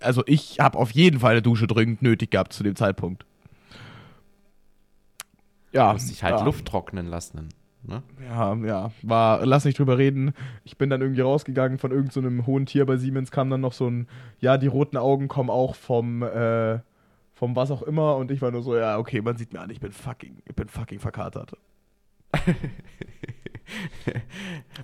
[0.00, 3.24] also ich habe auf jeden Fall eine Dusche dringend nötig gehabt zu dem Zeitpunkt.
[5.78, 5.88] Ja.
[5.88, 6.44] Du musst dich halt ja.
[6.44, 7.48] Luft trocknen lassen.
[7.84, 8.02] Ne?
[8.28, 10.34] Ja, ja, war, lass nicht drüber reden.
[10.64, 13.72] Ich bin dann irgendwie rausgegangen von irgendeinem so hohen Tier bei Siemens, kam dann noch
[13.72, 14.08] so ein,
[14.40, 16.80] ja, die roten Augen kommen auch vom, äh,
[17.34, 19.70] vom was auch immer und ich war nur so, ja, okay, man sieht mir an,
[19.70, 21.52] ich bin fucking, ich bin fucking verkatert.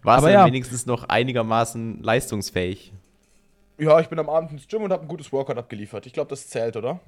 [0.02, 2.92] War es ja wenigstens noch einigermaßen leistungsfähig?
[3.78, 6.06] Ja, ich bin am Abend ins Gym und habe ein gutes Workout abgeliefert.
[6.06, 7.00] Ich glaube, das zählt, oder?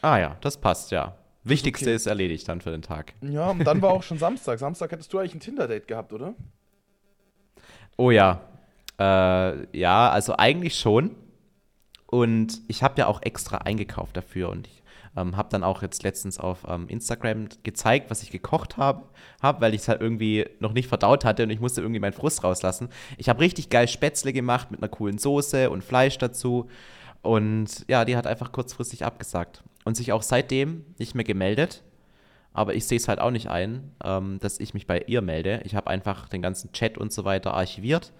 [0.00, 1.14] Ah ja, das passt, ja.
[1.42, 1.94] Wichtigste okay.
[1.94, 3.14] ist erledigt dann für den Tag.
[3.22, 4.58] Ja, und dann war auch schon Samstag.
[4.58, 6.34] Samstag hättest du eigentlich ein Tinder-Date gehabt, oder?
[7.96, 8.40] Oh ja.
[8.98, 11.16] Äh, ja, also eigentlich schon.
[12.06, 14.82] Und ich habe ja auch extra eingekauft dafür und ich
[15.16, 19.04] ähm, habe dann auch jetzt letztens auf ähm, Instagram gezeigt, was ich gekocht habe,
[19.40, 22.12] hab, weil ich es halt irgendwie noch nicht verdaut hatte und ich musste irgendwie meinen
[22.12, 22.88] Frust rauslassen.
[23.16, 26.68] Ich habe richtig geil Spätzle gemacht mit einer coolen Soße und Fleisch dazu.
[27.22, 31.82] Und ja, die hat einfach kurzfristig abgesagt und sich auch seitdem nicht mehr gemeldet.
[32.52, 35.62] Aber ich sehe es halt auch nicht ein, ähm, dass ich mich bei ihr melde.
[35.64, 38.12] Ich habe einfach den ganzen Chat und so weiter archiviert.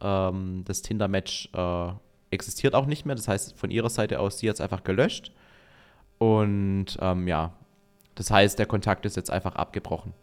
[0.00, 1.88] Ähm, das Tinder-Match äh,
[2.30, 3.16] existiert auch nicht mehr.
[3.16, 5.32] Das heißt, von ihrer Seite aus, sie hat es einfach gelöscht.
[6.18, 7.52] Und ähm, ja,
[8.14, 10.14] das heißt, der Kontakt ist jetzt einfach abgebrochen.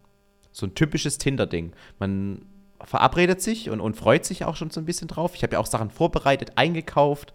[0.53, 1.73] So ein typisches Tinder-Ding.
[1.99, 2.45] Man
[2.81, 5.35] verabredet sich und, und freut sich auch schon so ein bisschen drauf.
[5.35, 7.33] Ich habe ja auch Sachen vorbereitet, eingekauft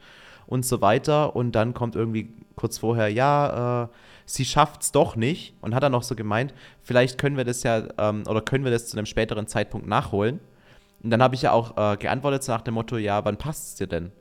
[0.51, 1.35] und so weiter.
[1.35, 3.89] Und dann kommt irgendwie kurz vorher, ja, äh,
[4.27, 5.55] sie es doch nicht.
[5.63, 8.71] Und hat dann noch so gemeint, vielleicht können wir das ja, ähm, oder können wir
[8.71, 10.41] das zu einem späteren Zeitpunkt nachholen.
[11.03, 13.75] Und dann habe ich ja auch äh, geantwortet nach dem Motto, ja, wann passt es
[13.77, 14.13] dir denn?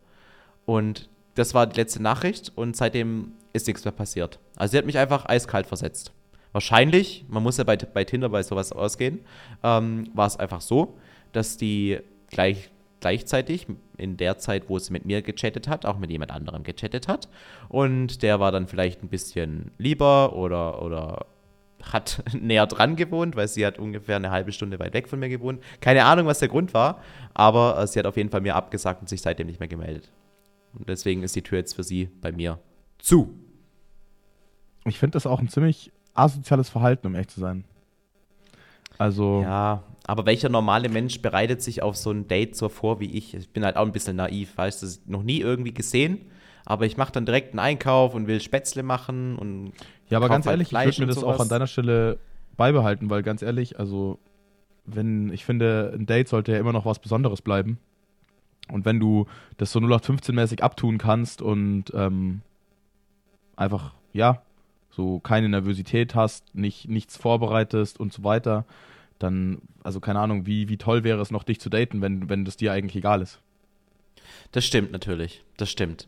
[0.66, 4.40] Und das war die letzte Nachricht und seitdem ist nichts mehr passiert.
[4.56, 6.14] Also sie hat mich einfach eiskalt versetzt.
[6.52, 9.20] Wahrscheinlich, man muss ja bei, bei Tinder bei sowas ausgehen,
[9.64, 10.98] ähm, war es einfach so,
[11.32, 16.10] dass die gleich gleichzeitig in der Zeit, wo sie mit mir gechattet hat, auch mit
[16.10, 17.30] jemand anderem gechattet hat.
[17.68, 21.26] Und der war dann vielleicht ein bisschen lieber oder, oder
[21.84, 25.30] hat näher dran gewohnt, weil sie hat ungefähr eine halbe Stunde weit weg von mir
[25.30, 25.62] gewohnt.
[25.82, 27.02] Keine Ahnung, was der Grund war,
[27.34, 30.12] aber äh, sie hat auf jeden Fall mir abgesagt und sich seitdem nicht mehr gemeldet.
[30.78, 32.60] Und deswegen ist die Tür jetzt für sie bei mir
[33.00, 33.34] zu.
[34.86, 37.64] Ich finde das auch ein ziemlich asoziales Verhalten, um echt zu sein.
[38.98, 39.42] Also.
[39.42, 43.36] Ja, aber welcher normale Mensch bereitet sich auf so ein Date so vor wie ich?
[43.36, 46.26] Ich bin halt auch ein bisschen naiv, weißt du, noch nie irgendwie gesehen,
[46.66, 49.72] aber ich mache dann direkt einen Einkauf und will Spätzle machen und.
[50.10, 52.18] Ja, aber ganz halt ehrlich, Fleisch ich würde mir das auch an deiner Stelle
[52.58, 54.18] beibehalten, weil ganz ehrlich, also,
[54.88, 57.78] wenn, ich finde, ein Date sollte ja immer noch was Besonderes bleiben.
[58.72, 62.42] Und wenn du das so 0815-mäßig abtun kannst und ähm,
[63.56, 64.42] einfach, ja,
[64.90, 68.66] so keine Nervosität hast, nicht, nichts vorbereitest und so weiter,
[69.20, 72.46] dann, also keine Ahnung, wie, wie toll wäre es noch, dich zu daten, wenn, wenn
[72.46, 73.40] das dir eigentlich egal ist.
[74.52, 76.08] Das stimmt natürlich, das stimmt.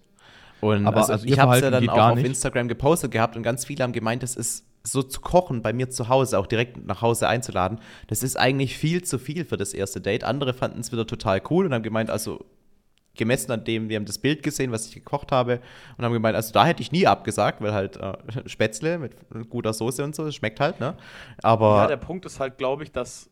[0.61, 2.25] Und Aber also, also ich habe es ja dann auch auf nicht.
[2.25, 5.89] Instagram gepostet gehabt und ganz viele haben gemeint, das ist so zu kochen bei mir
[5.89, 9.73] zu Hause, auch direkt nach Hause einzuladen, das ist eigentlich viel zu viel für das
[9.73, 10.23] erste Date.
[10.23, 12.45] Andere fanden es wieder total cool und haben gemeint, also
[13.15, 15.59] gemessen an dem, wir haben das Bild gesehen, was ich gekocht habe
[15.97, 18.13] und haben gemeint, also da hätte ich nie abgesagt, weil halt äh,
[18.45, 19.15] Spätzle mit
[19.49, 20.95] guter Soße und so, das schmeckt halt, ne?
[21.43, 21.77] Aber.
[21.77, 23.29] Ja, der Punkt ist halt, glaube ich, dass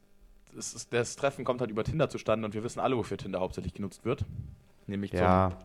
[0.56, 3.74] ist, das Treffen kommt halt über Tinder zustande und wir wissen alle, wofür Tinder hauptsächlich
[3.74, 4.26] genutzt wird.
[4.88, 5.52] Nämlich ja.
[5.52, 5.60] zum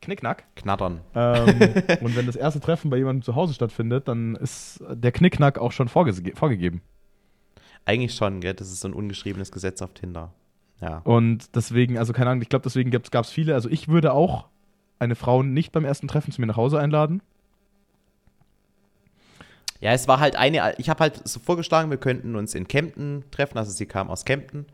[0.00, 0.44] Knickknack.
[0.56, 1.00] Knattern.
[1.14, 1.48] Ähm,
[2.00, 5.72] und wenn das erste Treffen bei jemandem zu Hause stattfindet, dann ist der Knickknack auch
[5.72, 6.80] schon vorgegeben.
[7.84, 8.54] Eigentlich schon, gell?
[8.54, 10.32] Das ist so ein ungeschriebenes Gesetz auf Tinder.
[10.80, 10.98] Ja.
[11.04, 13.54] Und deswegen, also keine Ahnung, ich glaube, deswegen gab es viele.
[13.54, 14.46] Also ich würde auch
[14.98, 17.22] eine Frau nicht beim ersten Treffen zu mir nach Hause einladen.
[19.80, 23.24] Ja, es war halt eine, ich habe halt so vorgeschlagen, wir könnten uns in Kempten
[23.30, 24.66] treffen, also sie kam aus Kempten.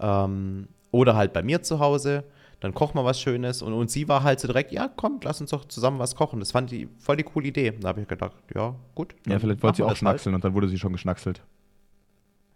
[0.00, 2.24] Ähm, oder halt bei mir zu Hause,
[2.58, 3.62] dann kochen wir was Schönes.
[3.62, 6.40] Und, und sie war halt so direkt, ja, komm, lass uns doch zusammen was kochen.
[6.40, 7.72] Das fand die voll die coole Idee.
[7.80, 9.14] Da habe ich gedacht, ja, gut.
[9.26, 9.98] Ja, vielleicht wollte sie auch halt.
[9.98, 10.44] schnackseln halt.
[10.44, 11.42] und dann wurde sie schon geschnackselt.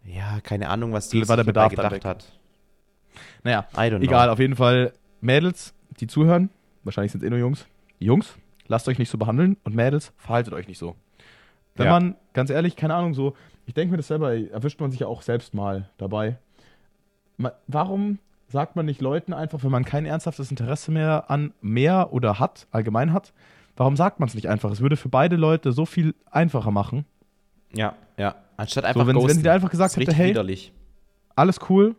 [0.04, 2.32] Ja, keine Ahnung, was die war der Bedarf gedacht hat.
[3.42, 6.50] Naja, egal, auf jeden Fall Mädels, die zuhören,
[6.82, 7.66] wahrscheinlich sind es eh nur Jungs.
[7.98, 10.96] Jungs, lasst euch nicht so behandeln und Mädels, verhaltet euch nicht so.
[11.76, 11.92] Wenn ja.
[11.92, 13.34] man, ganz ehrlich, keine Ahnung, so,
[13.66, 16.38] ich denke mir das selber, erwischt man sich ja auch selbst mal dabei.
[17.66, 22.38] Warum sagt man nicht Leuten einfach, wenn man kein ernsthaftes Interesse mehr an mehr oder
[22.38, 23.32] hat, allgemein hat,
[23.76, 24.70] warum sagt man es nicht einfach?
[24.70, 27.04] Es würde für beide Leute so viel einfacher machen.
[27.72, 28.36] Ja, ja.
[28.56, 30.72] Anstatt einfach so, wenn, wenn sie dir einfach gesagt hätte, hey, widerlich.
[31.34, 31.96] alles cool,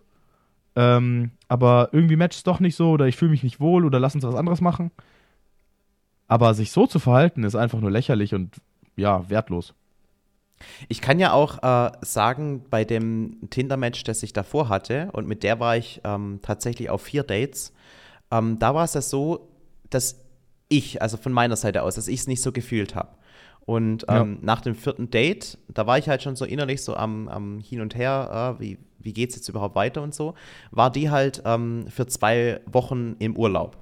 [0.75, 3.99] ähm, aber irgendwie matcht es doch nicht so oder ich fühle mich nicht wohl oder
[3.99, 4.91] lass uns was anderes machen.
[6.27, 8.55] Aber sich so zu verhalten, ist einfach nur lächerlich und
[8.95, 9.73] ja, wertlos.
[10.88, 15.43] Ich kann ja auch äh, sagen, bei dem Tinder-Match, das ich davor hatte, und mit
[15.43, 17.73] der war ich ähm, tatsächlich auf vier Dates,
[18.31, 19.49] ähm, da war es ja so,
[19.89, 20.23] dass
[20.69, 23.09] ich, also von meiner Seite aus, dass ich es nicht so gefühlt habe.
[23.65, 24.38] Und ähm, ja.
[24.41, 27.81] nach dem vierten Date, da war ich halt schon so innerlich so am, am Hin
[27.81, 30.33] und Her, äh, wie, wie geht es jetzt überhaupt weiter und so,
[30.71, 33.77] war die halt ähm, für zwei Wochen im Urlaub.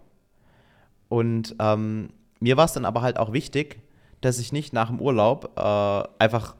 [1.09, 2.09] Und ähm,
[2.39, 3.81] mir war es dann aber halt auch wichtig,
[4.21, 6.55] dass ich nicht nach dem Urlaub äh, einfach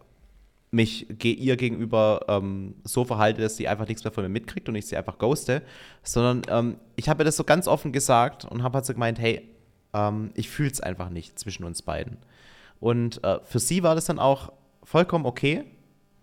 [0.72, 4.76] mich ihr gegenüber ähm, so verhalte, dass sie einfach nichts mehr von mir mitkriegt und
[4.76, 5.62] ich sie einfach ghoste,
[6.02, 9.20] sondern ähm, ich habe ihr das so ganz offen gesagt und habe halt so gemeint,
[9.20, 9.50] hey,
[9.94, 12.18] ähm, ich fühle es einfach nicht zwischen uns beiden.
[12.80, 14.52] Und äh, für sie war das dann auch
[14.84, 15.64] vollkommen okay.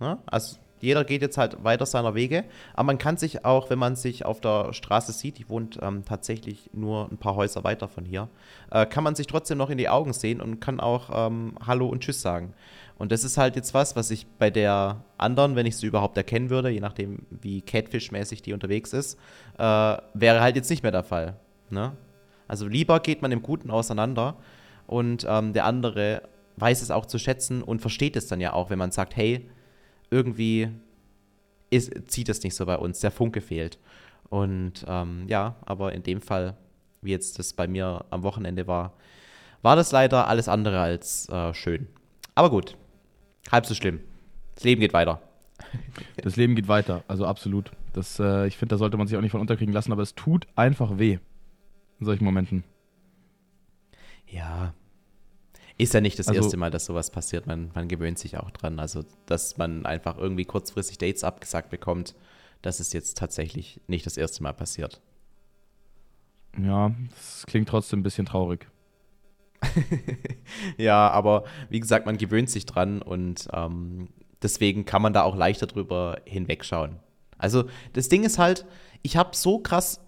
[0.01, 0.19] Ne?
[0.27, 2.45] Also jeder geht jetzt halt weiter seiner Wege.
[2.75, 6.05] Aber man kann sich auch, wenn man sich auf der Straße sieht, die wohnt ähm,
[6.05, 8.29] tatsächlich nur ein paar Häuser weiter von hier,
[8.71, 11.87] äh, kann man sich trotzdem noch in die Augen sehen und kann auch ähm, Hallo
[11.87, 12.55] und Tschüss sagen.
[12.99, 16.19] Und das ist halt jetzt was, was ich bei der anderen, wenn ich sie überhaupt
[16.19, 19.19] erkennen würde, je nachdem, wie Catfish-mäßig die unterwegs ist,
[19.59, 21.37] äh, wäre halt jetzt nicht mehr der Fall.
[21.71, 21.93] Ne?
[22.47, 24.37] Also lieber geht man im Guten auseinander
[24.87, 26.23] und ähm, der andere
[26.57, 29.49] weiß es auch zu schätzen und versteht es dann ja auch, wenn man sagt, hey,
[30.11, 30.69] irgendwie
[31.71, 33.79] ist, zieht es nicht so bei uns, der Funke fehlt.
[34.29, 36.57] Und ähm, ja, aber in dem Fall,
[37.03, 38.93] wie jetzt das bei mir am Wochenende war,
[39.63, 41.89] war das leider alles andere als äh, schön.
[42.35, 42.77] Aber gut,
[43.51, 44.01] halb so schlimm.
[44.55, 45.21] Das Leben geht weiter.
[46.23, 47.71] Das Leben geht weiter, also absolut.
[47.95, 50.15] Das, äh, ich finde, da sollte man sich auch nicht von unterkriegen lassen, aber es
[50.15, 51.19] tut einfach weh
[51.99, 52.63] in solchen Momenten.
[54.27, 54.75] Ja,
[55.83, 57.47] ist ja nicht das also, erste Mal, dass sowas passiert.
[57.47, 58.79] Man, man gewöhnt sich auch dran.
[58.79, 62.15] Also, dass man einfach irgendwie kurzfristig Dates abgesagt bekommt,
[62.63, 65.01] das ist jetzt tatsächlich nicht das erste Mal passiert.
[66.59, 68.69] Ja, das klingt trotzdem ein bisschen traurig.
[70.79, 74.09] ja, aber wie gesagt, man gewöhnt sich dran und ähm,
[74.43, 76.97] deswegen kann man da auch leichter drüber hinwegschauen.
[77.39, 78.67] Also das Ding ist halt,
[79.03, 80.01] ich habe so krass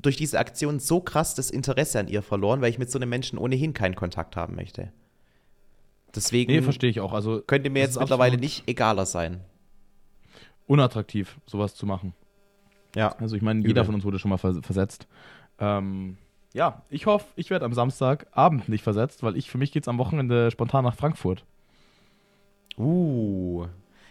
[0.00, 3.08] durch diese Aktion so krass das Interesse an ihr verloren, weil ich mit so einem
[3.08, 4.92] Menschen ohnehin keinen Kontakt haben möchte.
[6.14, 7.12] Deswegen nee, verstehe ich auch.
[7.12, 9.40] Also, könnte mir jetzt mittlerweile nicht egaler sein.
[10.66, 12.14] Unattraktiv, sowas zu machen.
[12.94, 13.14] Ja.
[13.18, 15.06] Also ich meine, jeder von uns wurde schon mal versetzt.
[15.58, 16.16] Ähm,
[16.52, 19.88] ja, ich hoffe, ich werde am Samstagabend nicht versetzt, weil ich für mich geht es
[19.88, 21.44] am Wochenende spontan nach Frankfurt.
[22.76, 23.66] Uh,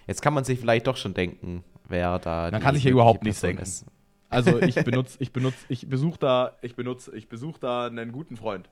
[0.08, 2.50] jetzt kann man sich vielleicht doch schon denken, wer da.
[2.52, 3.64] Man kann sich ja überhaupt nichts denken.
[3.64, 3.86] Ist.
[4.30, 8.38] Also ich benutze, ich benutze, ich besuche da, ich benutze, ich besuche da einen guten
[8.38, 8.70] Freund.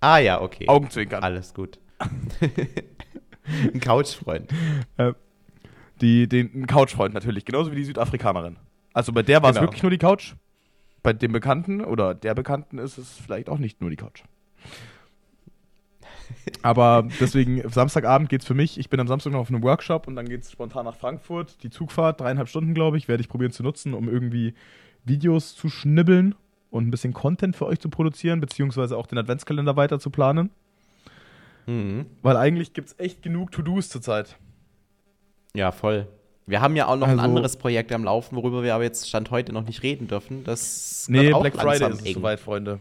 [0.00, 0.68] Ah ja, okay.
[0.68, 1.22] Augenzwinkern.
[1.22, 1.78] Alles gut.
[3.72, 4.50] ein Couchfreund.
[4.96, 5.12] Äh,
[6.00, 8.56] die, den Couchfreund natürlich, genauso wie die Südafrikanerin.
[8.92, 9.66] Also bei der war es genau.
[9.66, 10.34] wirklich nur die Couch.
[11.02, 14.22] Bei dem Bekannten oder der Bekannten ist es vielleicht auch nicht nur die Couch.
[16.62, 18.78] Aber deswegen, Samstagabend geht es für mich.
[18.78, 21.62] Ich bin am Samstag noch auf einem Workshop und dann geht es spontan nach Frankfurt.
[21.62, 24.54] Die Zugfahrt, dreieinhalb Stunden, glaube ich, werde ich probieren zu nutzen, um irgendwie
[25.04, 26.34] Videos zu schnibbeln
[26.70, 30.50] und ein bisschen Content für euch zu produzieren, beziehungsweise auch den Adventskalender weiter zu planen.
[31.66, 32.06] Mhm.
[32.22, 34.36] Weil eigentlich gibt es echt genug To-Dos zurzeit.
[35.54, 36.08] Ja, voll.
[36.46, 39.08] Wir haben ja auch noch also, ein anderes Projekt am Laufen, worüber wir aber jetzt
[39.08, 40.44] Stand heute noch nicht reden dürfen.
[40.44, 42.14] Das nee, Black Friday ist eng.
[42.14, 42.80] soweit, Freunde.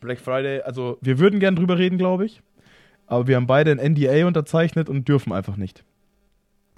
[0.00, 2.40] Black Friday, also wir würden gern drüber reden, glaube ich.
[3.06, 5.84] Aber wir haben beide ein NDA unterzeichnet und dürfen einfach nicht.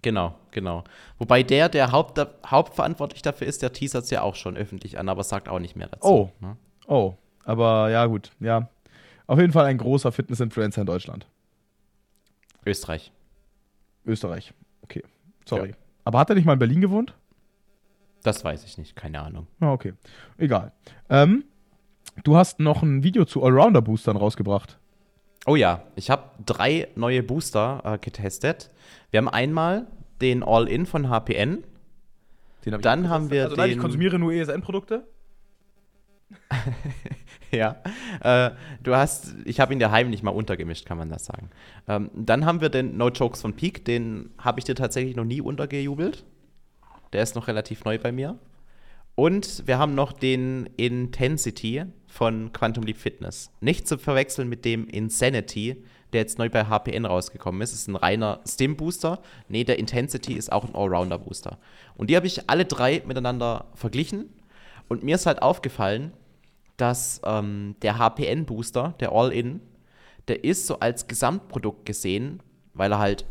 [0.02, 0.84] Genau, genau.
[1.18, 5.08] Wobei der, der Haupt, hauptverantwortlich dafür ist, der teasert es ja auch schon öffentlich an,
[5.08, 6.06] aber sagt auch nicht mehr dazu.
[6.06, 6.30] Oh.
[6.40, 6.56] Ne?
[6.86, 7.14] Oh.
[7.44, 8.32] Aber ja, gut.
[8.40, 8.68] Ja.
[9.26, 11.26] Auf jeden Fall ein großer Fitness-Influencer in Deutschland.
[12.66, 13.12] Österreich.
[14.06, 14.52] Österreich.
[14.82, 15.02] Okay.
[15.44, 15.70] Sorry.
[15.70, 15.76] Ja.
[16.04, 17.14] Aber hat er nicht mal in Berlin gewohnt?
[18.22, 19.46] Das weiß ich nicht, keine Ahnung.
[19.60, 19.94] Ah, okay.
[20.38, 20.72] Egal.
[21.10, 21.44] Ähm,
[22.22, 24.78] du hast noch ein Video zu Allrounder-Boostern rausgebracht.
[25.46, 28.70] Oh ja, ich habe drei neue Booster äh, getestet.
[29.10, 29.86] Wir haben einmal
[30.22, 31.64] den All-In von HPN.
[32.70, 33.60] Hab Dann haben wir also, den.
[33.60, 35.06] Nein, ich konsumiere nur ESN-Produkte.
[37.56, 37.76] ja.
[38.22, 38.50] Äh,
[38.82, 41.50] du hast, ich habe ihn daheim nicht mal untergemischt, kann man das sagen.
[41.88, 45.24] Ähm, dann haben wir den No Jokes von Peak, den habe ich dir tatsächlich noch
[45.24, 46.24] nie untergejubelt.
[47.12, 48.38] Der ist noch relativ neu bei mir.
[49.14, 53.50] Und wir haben noch den Intensity von Quantum Leap Fitness.
[53.60, 57.72] Nicht zu verwechseln mit dem Insanity, der jetzt neu bei HPN rausgekommen ist.
[57.72, 59.20] Das ist ein reiner Stim-Booster.
[59.48, 61.58] Nee, der Intensity ist auch ein Allrounder-Booster.
[61.96, 64.30] Und die habe ich alle drei miteinander verglichen.
[64.88, 66.12] Und mir ist halt aufgefallen,
[66.76, 69.60] dass ähm, der HPN-Booster, der All-In,
[70.28, 73.26] der ist so als Gesamtprodukt gesehen, weil er halt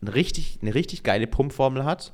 [0.00, 2.12] eine richtig, eine richtig geile Pumpformel hat,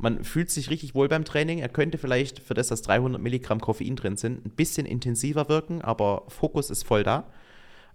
[0.00, 1.58] Man fühlt sich richtig wohl beim Training.
[1.58, 5.82] Er könnte vielleicht, für das, dass 300 Milligramm Koffein drin sind, ein bisschen intensiver wirken,
[5.82, 7.24] aber Fokus ist voll da.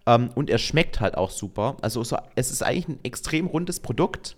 [0.05, 1.78] Ähm, und er schmeckt halt auch super.
[1.82, 4.36] Also so, es ist eigentlich ein extrem rundes Produkt,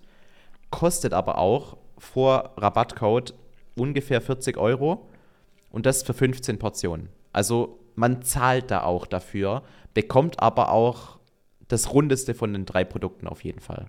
[0.69, 3.33] kostet aber auch vor Rabattcode
[3.75, 5.09] ungefähr 40 Euro
[5.71, 7.09] und das für 15 Portionen.
[7.36, 9.61] Also man zahlt da auch dafür,
[9.93, 11.19] bekommt aber auch
[11.67, 13.88] das rundeste von den drei Produkten auf jeden Fall.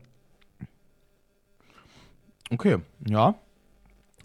[2.51, 3.37] Okay, ja.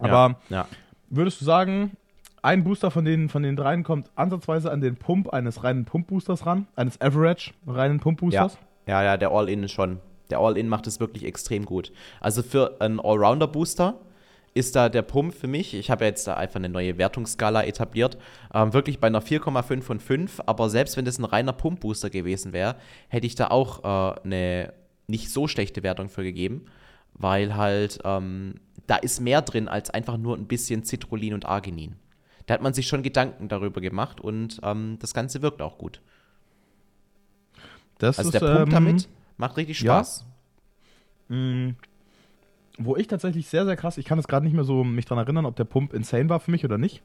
[0.00, 0.68] Aber ja, ja.
[1.08, 1.96] würdest du sagen,
[2.42, 6.44] ein Booster von den, von den dreien kommt ansatzweise an den Pump eines reinen Pump-Boosters
[6.44, 8.58] ran, eines Average reinen Pump-Boosters?
[8.88, 9.02] Ja.
[9.02, 10.00] ja, ja, der All-In schon.
[10.30, 11.92] Der All-In macht es wirklich extrem gut.
[12.20, 14.00] Also für einen Allrounder-Booster
[14.54, 17.64] ist da der Pump für mich, ich habe ja jetzt da einfach eine neue Wertungsskala
[17.64, 18.18] etabliert,
[18.52, 22.52] ähm, wirklich bei einer 4,5 von 5, aber selbst wenn das ein reiner Pump-Booster gewesen
[22.52, 22.76] wäre,
[23.08, 24.72] hätte ich da auch äh, eine
[25.06, 26.66] nicht so schlechte Wertung für gegeben,
[27.14, 28.54] weil halt ähm,
[28.86, 31.96] da ist mehr drin als einfach nur ein bisschen Citrullin und Arginin.
[32.46, 36.00] Da hat man sich schon Gedanken darüber gemacht und ähm, das Ganze wirkt auch gut.
[37.98, 40.26] Das also ist, der Pump ähm, damit macht richtig Spaß.
[41.28, 41.36] Ja.
[41.36, 41.76] Mhm
[42.78, 45.18] wo ich tatsächlich sehr, sehr krass, ich kann es gerade nicht mehr so mich dran
[45.18, 47.02] erinnern, ob der Pump insane war für mich oder nicht.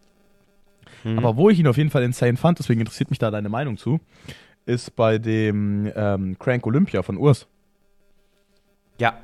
[1.03, 1.17] Mhm.
[1.17, 3.77] Aber wo ich ihn auf jeden Fall insane fand, deswegen interessiert mich da deine Meinung
[3.77, 3.99] zu,
[4.65, 7.47] ist bei dem ähm, Crank Olympia von Urs.
[8.99, 9.19] Ja.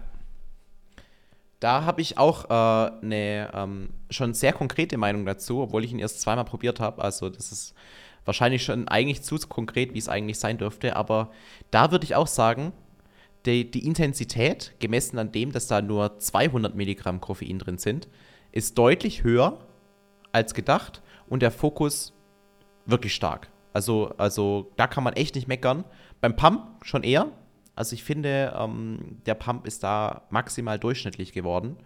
[1.60, 6.00] Da habe ich auch äh, eine ähm, schon sehr konkrete Meinung dazu, obwohl ich ihn
[6.00, 7.02] erst zweimal probiert habe.
[7.02, 7.74] Also das ist
[8.26, 10.96] wahrscheinlich schon eigentlich zu konkret, wie es eigentlich sein dürfte.
[10.96, 11.32] Aber
[11.72, 12.74] da würde ich auch sagen,
[13.46, 18.08] die, die Intensität, gemessen an dem, dass da nur 200 Milligramm Koffein drin sind,
[18.52, 19.60] ist deutlich höher
[20.32, 22.14] als gedacht und der Fokus
[22.86, 23.50] wirklich stark.
[23.74, 25.84] Also, also da kann man echt nicht meckern.
[26.22, 27.32] Beim Pump schon eher.
[27.76, 31.78] Also ich finde, ähm, der Pump ist da maximal durchschnittlich geworden.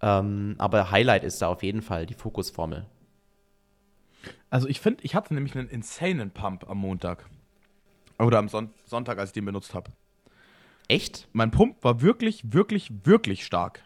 [0.00, 2.86] Ähm, aber Highlight ist da auf jeden Fall die Fokusformel.
[4.50, 7.26] Also ich finde, ich hatte nämlich einen insanen Pump am Montag.
[8.18, 9.92] Oder am Son Sonntag, als ich den benutzt habe.
[10.92, 11.28] Echt?
[11.32, 13.82] Mein Pump war wirklich, wirklich, wirklich stark.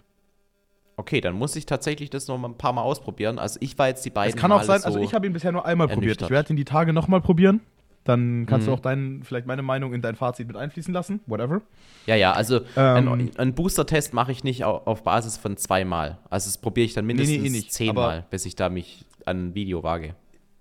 [0.97, 3.39] Okay, dann muss ich tatsächlich das noch mal ein paar Mal ausprobieren.
[3.39, 4.35] Also ich war jetzt die beiden.
[4.35, 6.23] Es kann auch sein, also ich habe ihn bisher nur einmal probiert.
[6.23, 7.61] Ich werde ihn die Tage nochmal probieren.
[8.03, 8.71] Dann kannst mhm.
[8.71, 11.21] du auch dein, vielleicht meine Meinung in dein Fazit mit einfließen lassen.
[11.27, 11.61] Whatever.
[12.07, 16.19] Ja, ja, also ähm, einen, Booster-Test mache ich nicht auf Basis von zweimal.
[16.31, 19.49] Also das probiere ich dann mindestens nee, nee, eh zehnmal, bis ich da mich an
[19.49, 20.15] ein Video wage.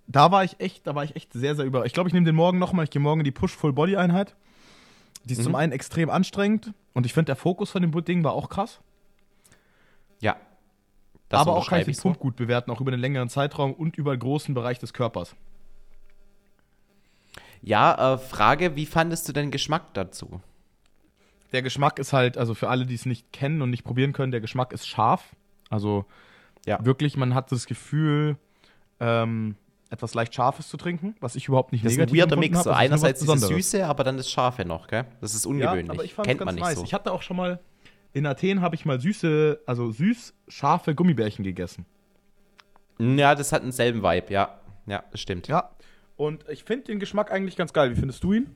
[0.07, 1.85] Da war ich echt, da war ich echt sehr, sehr über.
[1.85, 2.85] Ich glaube, ich nehme den morgen nochmal.
[2.85, 4.35] Ich gehe morgen in die Push-Full-Body-Einheit.
[5.25, 5.43] Die ist mhm.
[5.43, 8.79] zum einen extrem anstrengend und ich finde, der Fokus von dem Ding war auch krass.
[10.19, 10.37] Ja.
[11.29, 12.21] Aber auch kann ich den Pump so.
[12.21, 15.35] gut bewerten, auch über einen längeren Zeitraum und über einen großen Bereich des Körpers.
[17.61, 20.39] Ja, äh, Frage, wie fandest du den Geschmack dazu?
[21.51, 24.31] Der Geschmack ist halt, also für alle, die es nicht kennen und nicht probieren können,
[24.31, 25.35] der Geschmack ist scharf.
[25.69, 26.05] Also
[26.65, 26.83] ja.
[26.85, 28.37] wirklich, man hat das Gefühl,
[28.99, 29.55] ähm,
[29.89, 32.35] etwas leicht Scharfes zu trinken, was ich überhaupt nicht das negativ finde.
[32.35, 32.63] Das ist ein weirder Mix.
[32.63, 35.05] So einerseits diese Süße, aber dann das Scharfe noch, gell?
[35.21, 35.87] Das ist ungewöhnlich.
[35.87, 36.77] Ja, aber ich fand Kennt man nicht nice.
[36.77, 36.83] so.
[36.83, 37.59] Ich hatte auch schon mal,
[38.13, 41.85] in Athen habe ich mal süße, also süß scharfe Gummibärchen gegessen.
[42.97, 44.59] Ja, das hat denselben Vibe, ja.
[44.87, 45.47] Ja, das stimmt.
[45.47, 45.71] Ja,
[46.15, 47.91] und ich finde den Geschmack eigentlich ganz geil.
[47.91, 48.55] Wie findest du ihn?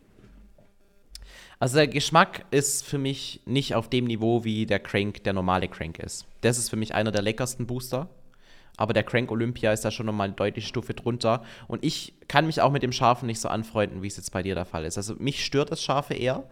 [1.60, 5.68] Also der Geschmack ist für mich nicht auf dem Niveau, wie der Crank, der normale
[5.68, 6.26] Crank ist.
[6.42, 8.08] Das ist für mich einer der leckersten Booster
[8.80, 11.44] aber der Crank Olympia ist da schon nochmal eine deutliche Stufe drunter.
[11.68, 14.42] Und ich kann mich auch mit dem Scharfen nicht so anfreunden, wie es jetzt bei
[14.42, 14.96] dir der Fall ist.
[14.96, 16.46] Also mich stört das Scharfe eher,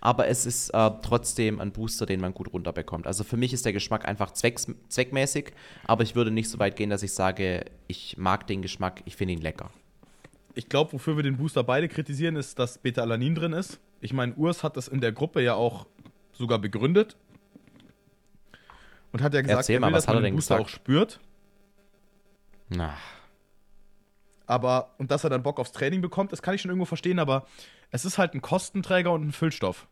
[0.00, 3.08] aber es ist äh, trotzdem ein Booster, den man gut runterbekommt.
[3.08, 5.54] Also für mich ist der Geschmack einfach zwecks zweckmäßig,
[5.84, 9.16] aber ich würde nicht so weit gehen, dass ich sage, ich mag den Geschmack, ich
[9.16, 9.68] finde ihn lecker.
[10.54, 13.80] Ich glaube, wofür wir den Booster beide kritisieren, ist, dass Beta-Alanin drin ist.
[14.00, 15.86] Ich meine, Urs hat das in der Gruppe ja auch
[16.32, 17.16] sogar begründet.
[19.10, 20.70] Und hat ja gesagt, Erzähl er will, mal, was dass man den Booster gesagt?
[20.70, 21.20] auch spürt.
[22.76, 22.94] Na.
[24.46, 27.18] Aber, und dass er dann Bock aufs Training bekommt, das kann ich schon irgendwo verstehen,
[27.18, 27.46] aber
[27.90, 29.86] es ist halt ein Kostenträger und ein Füllstoff.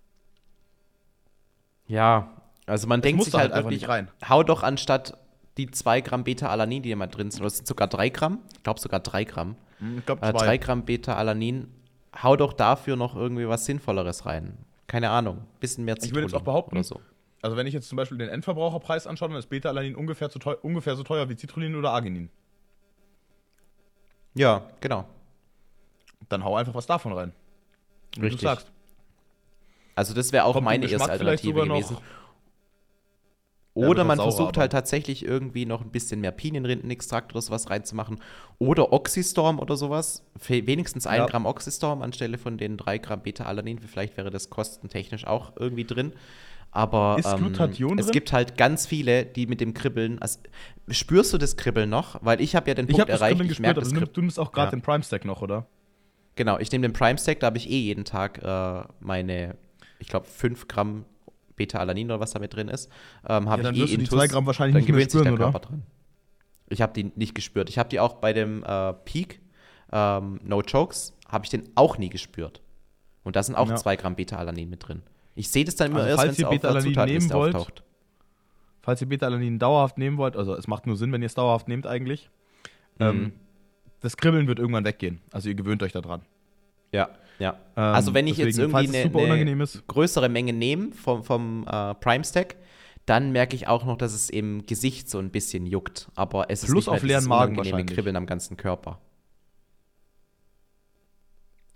[1.86, 2.30] Ja,
[2.66, 4.10] also man das denkt sich halt, halt einfach nicht rein.
[4.28, 5.16] Hau doch anstatt
[5.56, 8.80] die 2 Gramm Beta-Alanin, die immer drin sind, oder sind sogar 3 Gramm, ich glaube
[8.80, 9.56] sogar 3 Gramm.
[9.78, 11.68] Hm, ich glaube 2 äh, Gramm Beta-Alanin,
[12.22, 14.58] hau doch dafür noch irgendwie was Sinnvolleres rein.
[14.86, 17.00] Keine Ahnung, bisschen mehr Zitronen Ich würde jetzt auch behaupten, oder so.
[17.42, 20.28] Also wenn ich jetzt zum Beispiel den Endverbraucherpreis anschaue, dann ist Beta-Alanin ungefähr,
[20.62, 22.30] ungefähr so teuer wie Citrullin oder Arginin.
[24.34, 25.04] Ja, genau.
[26.28, 27.32] Dann hau einfach was davon rein.
[28.16, 28.40] Wie Richtig.
[28.40, 28.70] du sagst.
[29.94, 31.96] Also das wäre auch Kommt meine erste Alternative gewesen.
[33.74, 38.20] Oder man versucht halt tatsächlich irgendwie noch ein bisschen mehr Pinienrindenextrakt oder sowas reinzumachen.
[38.58, 40.24] Oder Oxystorm oder sowas.
[40.46, 41.26] Wenigstens ein ja.
[41.26, 43.78] Gramm Oxystorm anstelle von den drei Gramm Beta-Alanin.
[43.78, 46.12] Vielleicht wäre das kostentechnisch auch irgendwie drin.
[46.72, 50.20] Aber ähm, es gibt halt ganz viele, die mit dem Kribbeln.
[50.20, 50.38] Also,
[50.88, 52.18] spürst du das Kribbeln noch?
[52.22, 53.40] Weil ich habe ja den Punkt ich erreicht.
[53.40, 54.70] Ich merke also, du nimmst auch gerade ja.
[54.70, 55.66] den Prime Stack noch, oder?
[56.36, 59.56] Genau, ich nehme den Prime Stack, da habe ich eh jeden Tag äh, meine,
[59.98, 61.04] ich glaube, 5 Gramm
[61.56, 62.88] Beta-Alanin oder was da mit drin ist.
[63.28, 65.50] Ähm, habe ja, ich eh in die 2 Gramm wahrscheinlich nicht mehr spüren, oder?
[65.50, 65.82] Dran.
[66.68, 67.68] Ich habe die nicht gespürt.
[67.68, 69.40] Ich habe die auch bei dem äh, Peak
[69.92, 72.62] ähm, No Chokes, habe ich den auch nie gespürt.
[73.24, 74.00] Und da sind auch 2 ja.
[74.00, 75.02] Gramm Beta-Alanin mit drin.
[75.40, 77.82] Ich sehe das dann immer also, erst, wenn es auf der Zutatenliste wollt, auftaucht.
[78.82, 81.66] Falls ihr Beta-Alanin dauerhaft nehmen wollt, also es macht nur Sinn, wenn ihr es dauerhaft
[81.66, 82.28] nehmt eigentlich,
[82.98, 83.06] mhm.
[83.06, 83.32] ähm,
[84.00, 85.20] das Kribbeln wird irgendwann weggehen.
[85.32, 86.20] Also ihr gewöhnt euch daran.
[86.92, 87.52] Ja, ja.
[87.74, 91.94] Ähm, also wenn ich deswegen, jetzt irgendwie eine, eine größere Menge nehme vom, vom äh,
[91.94, 92.56] Prime Stack,
[93.06, 96.10] dann merke ich auch noch, dass es im Gesicht so ein bisschen juckt.
[96.16, 97.96] Aber es Plus ist nicht auf leeren Magen wahrscheinlich.
[97.96, 99.00] Kribbeln am ganzen Körper.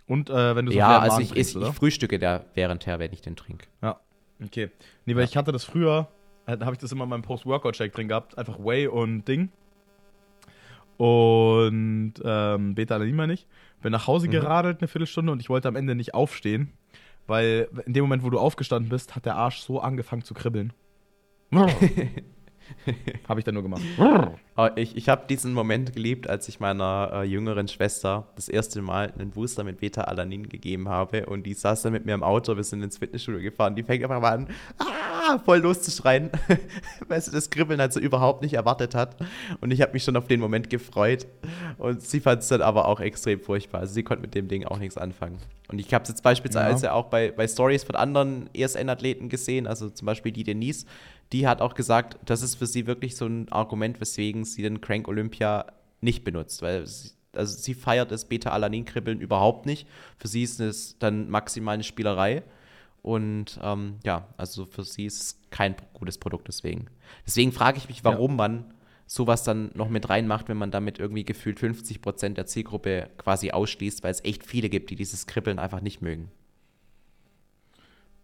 [0.07, 3.13] Und äh, wenn du so Ja, also ich, trinkst, ich, ich frühstücke da währendher, wenn
[3.13, 3.67] ich den trinke.
[3.83, 4.01] Ja,
[4.45, 4.71] okay.
[5.07, 5.29] Nee, weil ja.
[5.29, 6.09] ich hatte das früher,
[6.47, 8.37] äh, da habe ich das immer in meinem Post-Workout-Shake drin gehabt.
[8.37, 9.51] Einfach Whey und Ding.
[10.97, 13.47] Und ähm, Beta-Alanin meine ich.
[13.83, 14.33] Bin nach Hause mhm.
[14.33, 16.73] geradelt eine Viertelstunde und ich wollte am Ende nicht aufstehen.
[17.27, 20.73] Weil in dem Moment, wo du aufgestanden bist, hat der Arsch so angefangen zu kribbeln.
[23.29, 23.83] habe ich dann nur gemacht.
[24.77, 29.13] Ich ich habe diesen Moment geliebt, als ich meiner äh, jüngeren Schwester das erste Mal
[29.19, 31.27] einen Booster mit Beta-Alanin gegeben habe.
[31.27, 34.03] Und die saß dann mit mir im Auto, wir sind ins Fitnessstudio gefahren, die fängt
[34.03, 34.49] einfach mal an,
[34.79, 36.31] ah, voll loszuschreien,
[37.09, 39.17] weil sie das Kribbeln halt so überhaupt nicht erwartet hat.
[39.61, 41.27] Und ich habe mich schon auf den Moment gefreut.
[41.79, 44.65] Und sie fand es dann aber auch extrem furchtbar, also sie konnte mit dem Ding
[44.65, 45.39] auch nichts anfangen.
[45.69, 46.93] Und ich habe es jetzt beispielsweise ja.
[46.93, 50.85] auch bei, bei Stories von anderen ESN-Athleten gesehen, also zum Beispiel die Denise,
[51.35, 54.81] die hat auch gesagt, das ist für sie wirklich so ein Argument, weswegen sie den
[54.81, 55.67] Crank Olympia
[56.01, 59.89] nicht benutzt, weil sie, also sie feiert das Beta-Alanin-Kribbeln überhaupt nicht.
[60.17, 62.45] Für sie ist es dann maximal eine Spielerei.
[63.03, 66.87] Und ähm, ja, also für sie ist es kein gutes Produkt deswegen.
[67.27, 68.37] Deswegen frage ich mich, warum ja.
[68.37, 68.75] man
[69.07, 73.51] sowas dann noch mit reinmacht, wenn man damit irgendwie gefühlt 50 Prozent der Zielgruppe quasi
[73.51, 76.31] ausschließt, weil es echt viele gibt, die dieses Kribbeln einfach nicht mögen.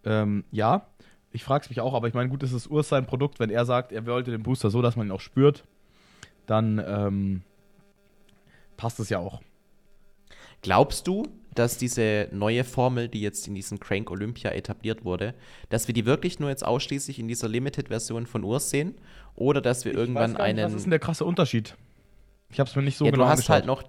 [0.05, 0.87] Ähm, ja,
[1.33, 3.39] ich frage es mich auch, aber ich meine, gut, es ist Urs sein Produkt.
[3.39, 5.65] Wenn er sagt, er wollte den Booster so, dass man ihn auch spürt,
[6.47, 7.43] dann ähm,
[8.77, 9.41] passt es ja auch.
[10.63, 15.35] Glaubst du, dass diese neue Formel, die jetzt in diesem Crank Olympia etabliert wurde,
[15.69, 18.95] dass wir die wirklich nur jetzt ausschließlich in dieser Limited-Version von Urs sehen?
[19.37, 20.65] Oder dass wir ich irgendwann nicht, einen.
[20.65, 21.77] Was ist denn der krasse Unterschied?
[22.51, 23.85] Ich habe es mir nicht so ja, genau Du hast halt noch.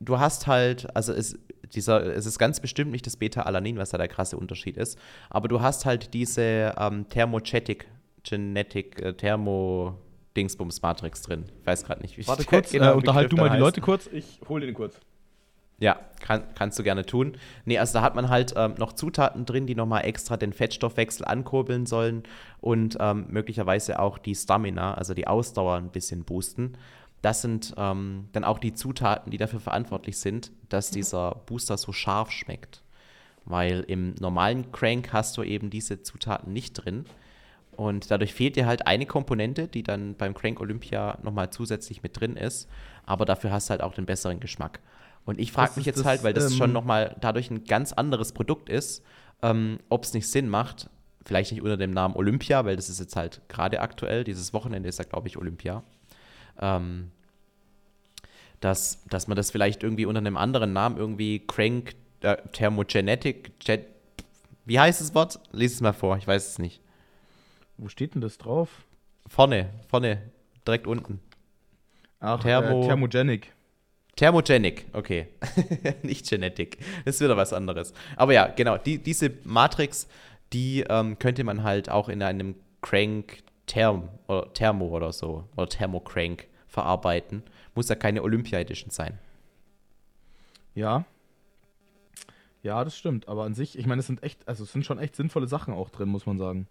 [0.00, 1.38] Du hast halt, also es,
[1.74, 4.98] dieser, es ist ganz bestimmt nicht das Beta-Alanin, was da der krasse Unterschied ist,
[5.30, 7.86] aber du hast halt diese ähm, Thermogenetic,
[8.22, 9.98] Genetic, äh, Thermo
[10.36, 11.44] Dingsbums Matrix drin.
[11.60, 14.08] Ich weiß gerade nicht, wie Warte kurz, genau äh, unterhalt du mal die Leute kurz,
[14.12, 15.00] ich hole den kurz.
[15.78, 17.36] Ja, kann, kannst du gerne tun.
[17.64, 21.26] Nee, also da hat man halt ähm, noch Zutaten drin, die nochmal extra den Fettstoffwechsel
[21.26, 22.22] ankurbeln sollen
[22.60, 26.78] und ähm, möglicherweise auch die Stamina, also die Ausdauer ein bisschen boosten.
[27.24, 31.90] Das sind ähm, dann auch die Zutaten, die dafür verantwortlich sind, dass dieser Booster so
[31.90, 32.82] scharf schmeckt.
[33.46, 37.06] Weil im normalen Crank hast du eben diese Zutaten nicht drin.
[37.72, 42.20] Und dadurch fehlt dir halt eine Komponente, die dann beim Crank Olympia nochmal zusätzlich mit
[42.20, 42.68] drin ist.
[43.06, 44.80] Aber dafür hast du halt auch den besseren Geschmack.
[45.24, 47.94] Und ich frage mich jetzt das, halt, weil das ähm, schon nochmal dadurch ein ganz
[47.94, 49.02] anderes Produkt ist,
[49.40, 50.90] ähm, ob es nicht Sinn macht,
[51.24, 54.90] vielleicht nicht unter dem Namen Olympia, weil das ist jetzt halt gerade aktuell, dieses Wochenende
[54.90, 55.82] ist ja, glaube ich, Olympia,
[56.60, 57.10] ähm,
[58.60, 63.52] dass, dass man das vielleicht irgendwie unter einem anderen Namen irgendwie Crank äh, Thermogenetic,
[64.64, 65.38] wie heißt das Wort?
[65.52, 66.80] Lies es mal vor, ich weiß es nicht.
[67.76, 68.70] Wo steht denn das drauf?
[69.26, 70.22] Vorne, vorne,
[70.66, 71.20] direkt unten.
[72.20, 73.52] Ach, Thermo äh, Thermogenic.
[74.16, 75.28] Thermogenic, okay.
[76.02, 76.78] nicht Genetic.
[77.04, 77.92] Das ist wieder was anderes.
[78.16, 80.08] Aber ja, genau, die, diese Matrix,
[80.52, 85.68] die ähm, könnte man halt auch in einem Crank Therm oder Thermo oder so oder
[85.68, 87.42] Thermocrank verarbeiten.
[87.74, 89.18] Muss ja keine Olympia Edition sein.
[90.74, 91.04] Ja.
[92.62, 93.28] Ja, das stimmt.
[93.28, 95.74] Aber an sich, ich meine, es sind echt, also es sind schon echt sinnvolle Sachen
[95.74, 96.66] auch drin, muss man sagen.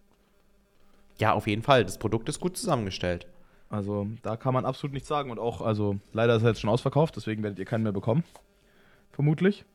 [1.20, 1.84] Ja, auf jeden Fall.
[1.84, 3.28] Das Produkt ist gut zusammengestellt.
[3.70, 5.32] Also da kann man absolut nichts sagen.
[5.32, 8.24] Und auch, also leider ist er jetzt schon ausverkauft, deswegen werdet ihr keinen mehr bekommen.
[9.12, 9.66] Vermutlich.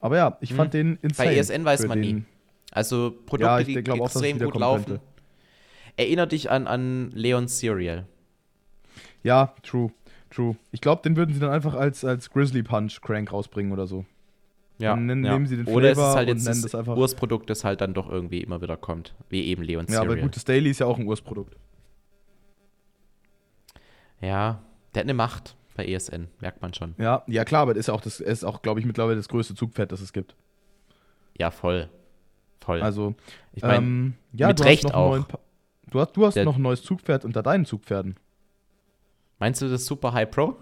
[0.00, 0.80] Aber ja, ich fand hm.
[0.80, 1.30] den insane.
[1.30, 2.24] Bei ESN weiß man nie.
[2.70, 4.84] Also Produkte, ja, die extrem gut laufen.
[4.84, 5.00] Könnte.
[5.96, 8.06] Erinnert dich an, an Leon Serial.
[9.22, 9.90] Ja, true.
[10.30, 10.56] True.
[10.70, 14.04] Ich glaube, den würden sie dann einfach als, als Grizzly Punch Crank rausbringen oder so.
[14.78, 15.46] Ja, dann nehmen, ja.
[15.46, 18.10] sie den Flavor Oder es ist halt jetzt das, das Ursprodukt, das halt dann doch
[18.10, 19.14] irgendwie immer wieder kommt.
[19.30, 21.56] Wie eben Leon Ja, aber gut, das Daily ist ja auch ein Ursprodukt.
[24.20, 24.62] Ja,
[24.94, 26.94] der hat eine Macht bei ESN, merkt man schon.
[26.98, 29.54] Ja, ja klar, aber das ist auch, das ist auch glaube ich, mittlerweile das größte
[29.54, 30.34] Zugpferd, das es gibt.
[31.38, 31.88] Ja, voll.
[32.60, 32.82] Voll.
[32.82, 33.14] Also,
[33.54, 35.24] ich meine, ähm, ja, mit Recht auch.
[35.90, 38.16] Du hast, du hast noch ein neues Zugpferd unter deinen Zugpferden.
[39.38, 40.56] Meinst du das Super High Pro?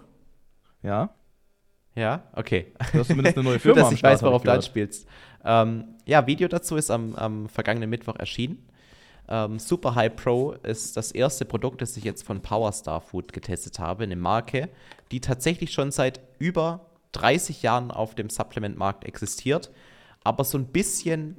[0.83, 1.09] Ja.
[1.95, 2.73] Ja, okay.
[2.91, 3.75] Du hast zumindest eine neue Firma.
[3.75, 5.07] Nur, dass ich Start, weiß, worauf du anspielst.
[5.45, 8.67] Ähm, ja, Video dazu ist am, am vergangenen Mittwoch erschienen.
[9.27, 13.79] Ähm, Super High Pro ist das erste Produkt, das ich jetzt von Powerstar Food getestet
[13.79, 14.69] habe, eine Marke,
[15.11, 19.71] die tatsächlich schon seit über 30 Jahren auf dem Supplementmarkt existiert,
[20.23, 21.37] aber so ein bisschen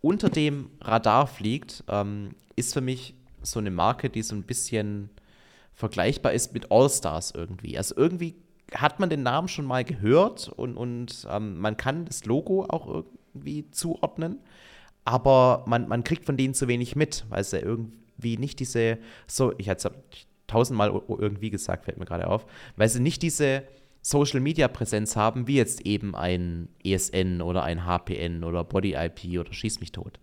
[0.00, 3.15] unter dem Radar fliegt, ähm, ist für mich
[3.46, 5.10] so eine Marke, die so ein bisschen
[5.72, 7.76] vergleichbar ist mit All-Stars irgendwie.
[7.76, 8.34] Also irgendwie
[8.74, 13.04] hat man den Namen schon mal gehört und, und ähm, man kann das Logo auch
[13.34, 14.40] irgendwie zuordnen,
[15.04, 19.52] aber man, man kriegt von denen zu wenig mit, weil sie irgendwie nicht diese, so,
[19.58, 23.62] ich hatte es tausendmal irgendwie gesagt, fällt mir gerade auf, weil sie nicht diese
[24.02, 29.38] Social Media Präsenz haben, wie jetzt eben ein ESN oder ein HPN oder Body IP
[29.38, 30.20] oder Schieß mich tot.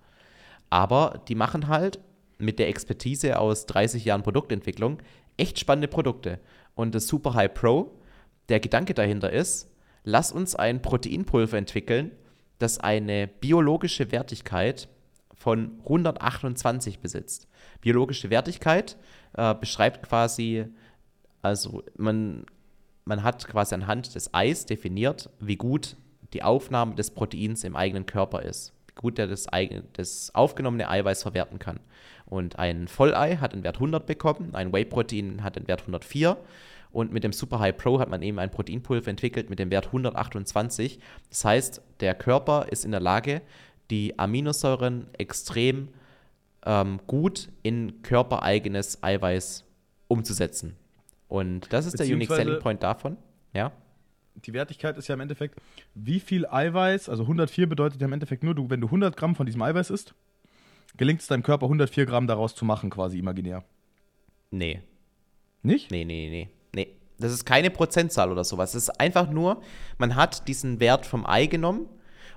[0.69, 1.99] Aber die machen halt
[2.43, 4.99] mit der Expertise aus 30 Jahren Produktentwicklung
[5.37, 6.39] echt spannende Produkte.
[6.75, 7.91] Und das Super High Pro,
[8.49, 9.69] der Gedanke dahinter ist,
[10.03, 12.11] lass uns ein Proteinpulver entwickeln,
[12.59, 14.87] das eine biologische Wertigkeit
[15.35, 17.47] von 128 besitzt.
[17.81, 18.97] Biologische Wertigkeit
[19.33, 20.65] äh, beschreibt quasi,
[21.41, 22.45] also man,
[23.05, 25.97] man hat quasi anhand des Eis definiert, wie gut
[26.33, 28.72] die Aufnahme des Proteins im eigenen Körper ist,
[29.03, 29.47] gut er das,
[29.93, 31.79] das aufgenommene Eiweiß verwerten kann.
[32.25, 36.37] Und ein Vollei hat einen Wert 100 bekommen, ein Whey-Protein hat einen Wert 104
[36.91, 39.87] und mit dem Super High Pro hat man eben ein Proteinpulver entwickelt mit dem Wert
[39.87, 40.99] 128.
[41.29, 43.41] Das heißt, der Körper ist in der Lage,
[43.91, 45.89] die Aminosäuren extrem
[46.65, 49.65] ähm, gut in körpereigenes Eiweiß
[50.07, 50.77] umzusetzen.
[51.27, 53.17] Und das ist der Unique Selling Point davon.
[53.53, 53.73] Ja.
[54.35, 55.59] Die Wertigkeit ist ja im Endeffekt,
[55.93, 59.35] wie viel Eiweiß, also 104 bedeutet ja im Endeffekt nur, du, wenn du 100 Gramm
[59.35, 60.15] von diesem Eiweiß isst,
[60.97, 63.63] gelingt es deinem Körper 104 Gramm daraus zu machen, quasi imaginär.
[64.51, 64.81] Nee.
[65.61, 65.91] Nicht?
[65.91, 66.49] Nee, nee, nee.
[66.73, 66.95] Nee.
[67.19, 68.75] Das ist keine Prozentzahl oder sowas.
[68.75, 69.61] Es ist einfach nur,
[69.97, 71.87] man hat diesen Wert vom Ei genommen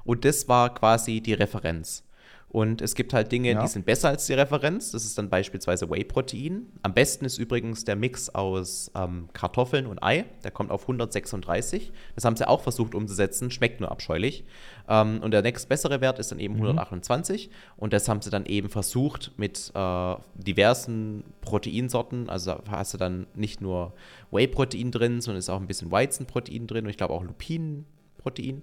[0.05, 2.06] und das war quasi die Referenz.
[2.49, 3.61] Und es gibt halt Dinge, ja.
[3.61, 4.93] die sind besser als die Referenz.
[4.93, 6.67] Das ist dann beispielsweise Whey-Protein.
[6.83, 10.25] Am besten ist übrigens der Mix aus ähm, Kartoffeln und Ei.
[10.45, 11.93] Der kommt auf 136.
[12.15, 14.45] Das haben sie auch versucht umzusetzen, schmeckt nur abscheulich.
[14.89, 16.63] Ähm, und der nächstbessere Wert ist dann eben mhm.
[16.63, 17.51] 128.
[17.77, 22.31] Und das haben sie dann eben versucht mit äh, diversen Proteinsorten.
[22.31, 23.93] Also hast du dann nicht nur
[24.31, 28.63] Whey-Protein drin, sondern ist auch ein bisschen Weizenprotein drin und ich glaube auch Lupinenprotein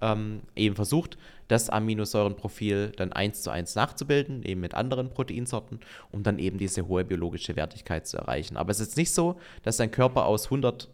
[0.00, 1.18] ähm, eben versucht,
[1.48, 5.80] das Aminosäurenprofil dann eins zu eins nachzubilden, eben mit anderen Proteinsorten,
[6.10, 8.56] um dann eben diese hohe biologische Wertigkeit zu erreichen.
[8.56, 10.88] Aber es ist nicht so, dass dein Körper aus 100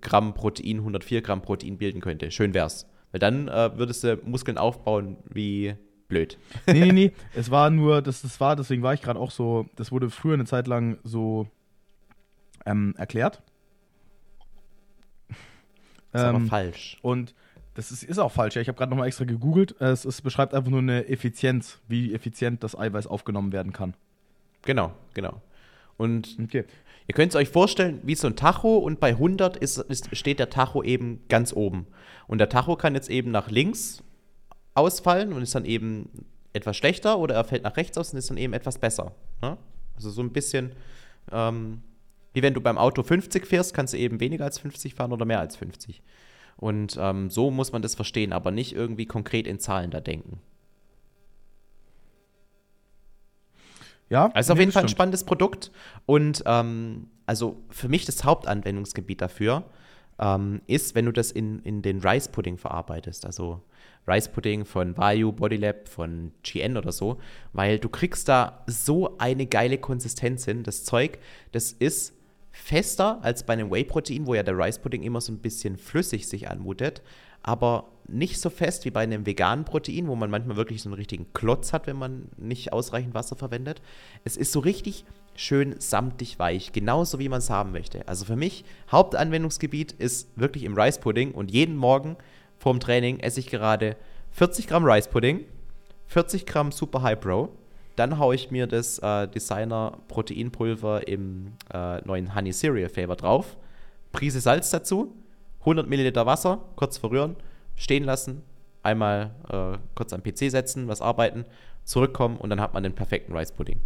[0.00, 2.30] Gramm Protein 104 Gramm Protein bilden könnte.
[2.30, 2.86] Schön wär's.
[3.12, 5.74] Weil dann äh, würdest du Muskeln aufbauen wie
[6.08, 6.38] blöd.
[6.66, 7.12] Nee, nee, nee.
[7.34, 10.34] Es war nur, das, das war, deswegen war ich gerade auch so, das wurde früher
[10.34, 11.48] eine Zeit lang so
[12.66, 13.42] ähm, erklärt.
[16.12, 16.98] Das ist ähm, aber falsch.
[17.02, 17.34] Und
[17.74, 18.56] das ist, ist auch falsch.
[18.56, 18.62] Ja.
[18.62, 19.80] Ich habe gerade nochmal extra gegoogelt.
[19.80, 23.94] Es, es, beschreibt einfach nur eine Effizienz, wie effizient das Eiweiß aufgenommen werden kann.
[24.62, 25.40] Genau, genau.
[25.96, 26.64] Und okay.
[27.06, 30.38] ihr könnt es euch vorstellen, wie so ein Tacho und bei 100 ist, ist, steht
[30.38, 31.86] der Tacho eben ganz oben.
[32.26, 34.02] Und der Tacho kann jetzt eben nach links
[34.74, 36.08] ausfallen und ist dann eben
[36.52, 39.12] etwas schlechter oder er fällt nach rechts aus und ist dann eben etwas besser.
[39.42, 39.56] Ne?
[39.94, 40.72] Also so ein bisschen
[41.30, 41.82] ähm,
[42.32, 45.24] wie wenn du beim Auto 50 fährst, kannst du eben weniger als 50 fahren oder
[45.24, 46.02] mehr als 50.
[46.60, 50.40] Und ähm, so muss man das verstehen, aber nicht irgendwie konkret in Zahlen da denken.
[54.10, 55.70] Ja, also nee, auf jeden Fall ein spannendes Produkt
[56.04, 59.64] und ähm, also für mich das Hauptanwendungsgebiet dafür
[60.18, 63.62] ähm, ist, wenn du das in, in den Rice Pudding verarbeitest, also
[64.06, 67.18] Rice Pudding von Vayu, Bodylab, von GN oder so,
[67.52, 70.64] weil du kriegst da so eine geile Konsistenz hin.
[70.64, 71.18] Das Zeug,
[71.52, 72.14] das ist
[72.52, 76.50] fester als bei einem Whey-Protein, wo ja der Rice-Pudding immer so ein bisschen flüssig sich
[76.50, 77.02] anmutet,
[77.42, 80.96] aber nicht so fest wie bei einem veganen Protein, wo man manchmal wirklich so einen
[80.96, 83.80] richtigen Klotz hat, wenn man nicht ausreichend Wasser verwendet.
[84.24, 85.04] Es ist so richtig
[85.36, 88.06] schön samtig weich, genauso wie man es haben möchte.
[88.08, 92.16] Also für mich, Hauptanwendungsgebiet ist wirklich im Rice-Pudding und jeden Morgen
[92.58, 93.96] vorm Training esse ich gerade
[94.32, 95.44] 40 Gramm Rice-Pudding,
[96.06, 97.48] 40 Gramm Super High Pro,
[98.00, 103.58] dann haue ich mir das äh, Designer Proteinpulver im äh, neuen Honey Cereal Flavor drauf.
[104.10, 105.14] Prise Salz dazu,
[105.60, 107.36] 100 Milliliter Wasser, kurz verrühren,
[107.76, 108.40] stehen lassen,
[108.82, 111.44] einmal äh, kurz am PC setzen, was arbeiten,
[111.84, 113.80] zurückkommen und dann hat man den perfekten Rice Pudding.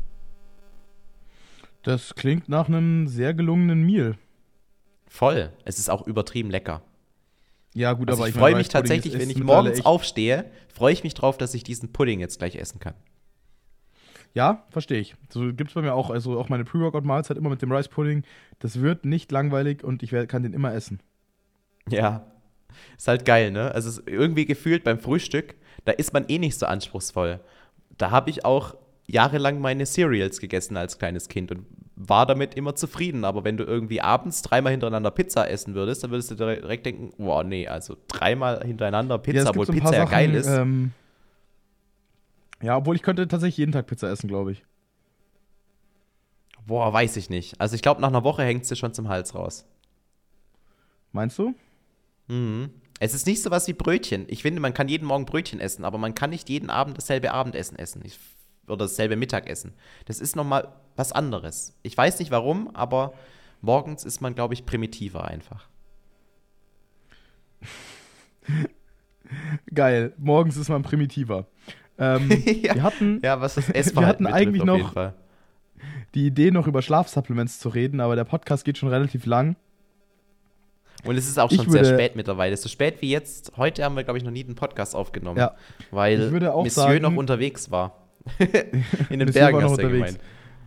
[1.83, 4.17] Das klingt nach einem sehr gelungenen Meal.
[5.09, 5.51] Voll.
[5.65, 6.83] Es ist auch übertrieben lecker.
[7.75, 11.03] Ja, gut, also aber ich, ich freue mich tatsächlich, wenn ich morgens aufstehe, freue ich
[11.03, 12.95] mich drauf, dass ich diesen Pudding jetzt gleich essen kann.
[14.35, 15.15] Ja, verstehe ich.
[15.31, 18.25] So gibt es bei mir auch, also auch meine Pre-Workout-Mahlzeit immer mit dem Rice Pudding.
[18.59, 21.01] Das wird nicht langweilig und ich werd, kann den immer essen.
[21.89, 22.27] Ja,
[22.97, 23.73] ist halt geil, ne?
[23.73, 25.55] Also irgendwie gefühlt beim Frühstück,
[25.85, 27.41] da ist man eh nicht so anspruchsvoll.
[27.97, 28.75] Da habe ich auch
[29.07, 33.25] jahrelang meine Cereals gegessen als kleines Kind und war damit immer zufrieden.
[33.25, 37.13] Aber wenn du irgendwie abends dreimal hintereinander Pizza essen würdest, dann würdest du direkt denken,
[37.19, 40.49] boah, nee, also dreimal hintereinander Pizza, ja, obwohl Pizza ja geil ist.
[40.49, 40.93] Ähm,
[42.65, 44.65] ja, obwohl ich könnte tatsächlich jeden Tag Pizza essen, glaube ich.
[46.67, 47.61] Boah, weiß ich nicht.
[47.61, 49.67] Also ich glaube, nach einer Woche hängt es dir schon zum Hals raus.
[51.13, 51.55] Meinst du?
[52.27, 52.71] Mhm.
[53.01, 54.25] Es ist nicht so was wie Brötchen.
[54.29, 57.33] Ich finde, man kann jeden Morgen Brötchen essen, aber man kann nicht jeden Abend dasselbe
[57.33, 58.01] Abendessen essen.
[58.03, 58.19] Ich,
[58.67, 59.75] oder dasselbe Mittagessen.
[60.07, 61.77] Das ist nochmal was anderes.
[61.83, 63.13] Ich weiß nicht warum, aber
[63.61, 65.69] morgens ist man, glaube ich, primitiver einfach.
[69.75, 70.15] Geil.
[70.17, 71.47] Morgens ist man primitiver.
[71.99, 72.31] Ähm,
[72.63, 72.75] ja.
[72.75, 75.13] Wir hatten, ja, was das Essverhalten Wir hatten eigentlich noch
[76.15, 79.57] die Idee, noch über Schlafsupplements zu reden, aber der Podcast geht schon relativ lang.
[81.05, 82.57] Und es ist auch schon würde, sehr spät mittlerweile.
[82.57, 83.53] So spät wie jetzt.
[83.57, 85.39] Heute haben wir, glaube ich, noch nie einen Podcast aufgenommen.
[85.39, 85.55] Ja.
[85.91, 87.93] Weil Monsieur sagen, noch unterwegs war.
[89.11, 90.19] In den Bergen hast du gemeint.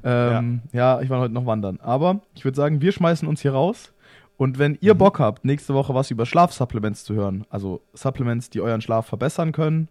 [0.03, 0.97] Ähm, ja.
[0.97, 1.79] ja, ich war heute noch wandern.
[1.81, 3.93] Aber ich würde sagen, wir schmeißen uns hier raus.
[4.37, 4.99] Und wenn ihr mhm.
[4.99, 9.51] Bock habt, nächste Woche was über Schlafsupplements zu hören, also Supplements, die euren Schlaf verbessern
[9.51, 9.89] können,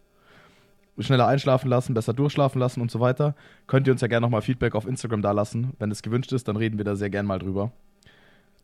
[0.98, 3.34] schneller einschlafen lassen, besser durchschlafen lassen und so weiter,
[3.66, 5.72] könnt ihr uns ja gerne nochmal Feedback auf Instagram da lassen.
[5.78, 7.72] Wenn es gewünscht ist, dann reden wir da sehr gerne mal drüber.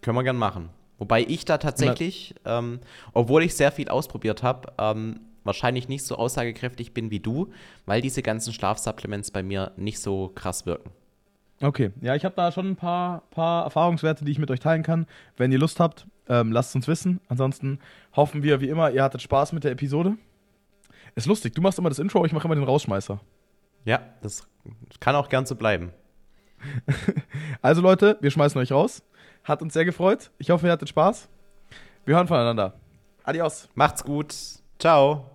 [0.01, 0.70] Können wir gerne machen.
[0.99, 2.80] Wobei ich da tatsächlich, ähm,
[3.12, 7.51] obwohl ich sehr viel ausprobiert habe, ähm, wahrscheinlich nicht so aussagekräftig bin wie du,
[7.87, 10.91] weil diese ganzen Schlafsupplements bei mir nicht so krass wirken.
[11.61, 14.83] Okay, ja, ich habe da schon ein paar, paar Erfahrungswerte, die ich mit euch teilen
[14.83, 15.07] kann.
[15.37, 17.20] Wenn ihr Lust habt, ähm, lasst es uns wissen.
[17.28, 17.78] Ansonsten
[18.14, 20.16] hoffen wir, wie immer, ihr hattet Spaß mit der Episode.
[21.15, 23.21] Ist lustig, du machst immer das Intro, ich mache immer den Rausschmeißer.
[23.85, 24.47] Ja, das
[25.01, 25.93] kann auch gern so bleiben.
[27.63, 29.03] also Leute, wir schmeißen euch raus.
[29.45, 30.31] Hat uns sehr gefreut.
[30.39, 31.29] Ich hoffe, ihr hattet Spaß.
[32.05, 32.75] Wir hören voneinander.
[33.25, 33.69] Adios.
[33.75, 34.35] Macht's gut.
[34.79, 35.32] Ciao.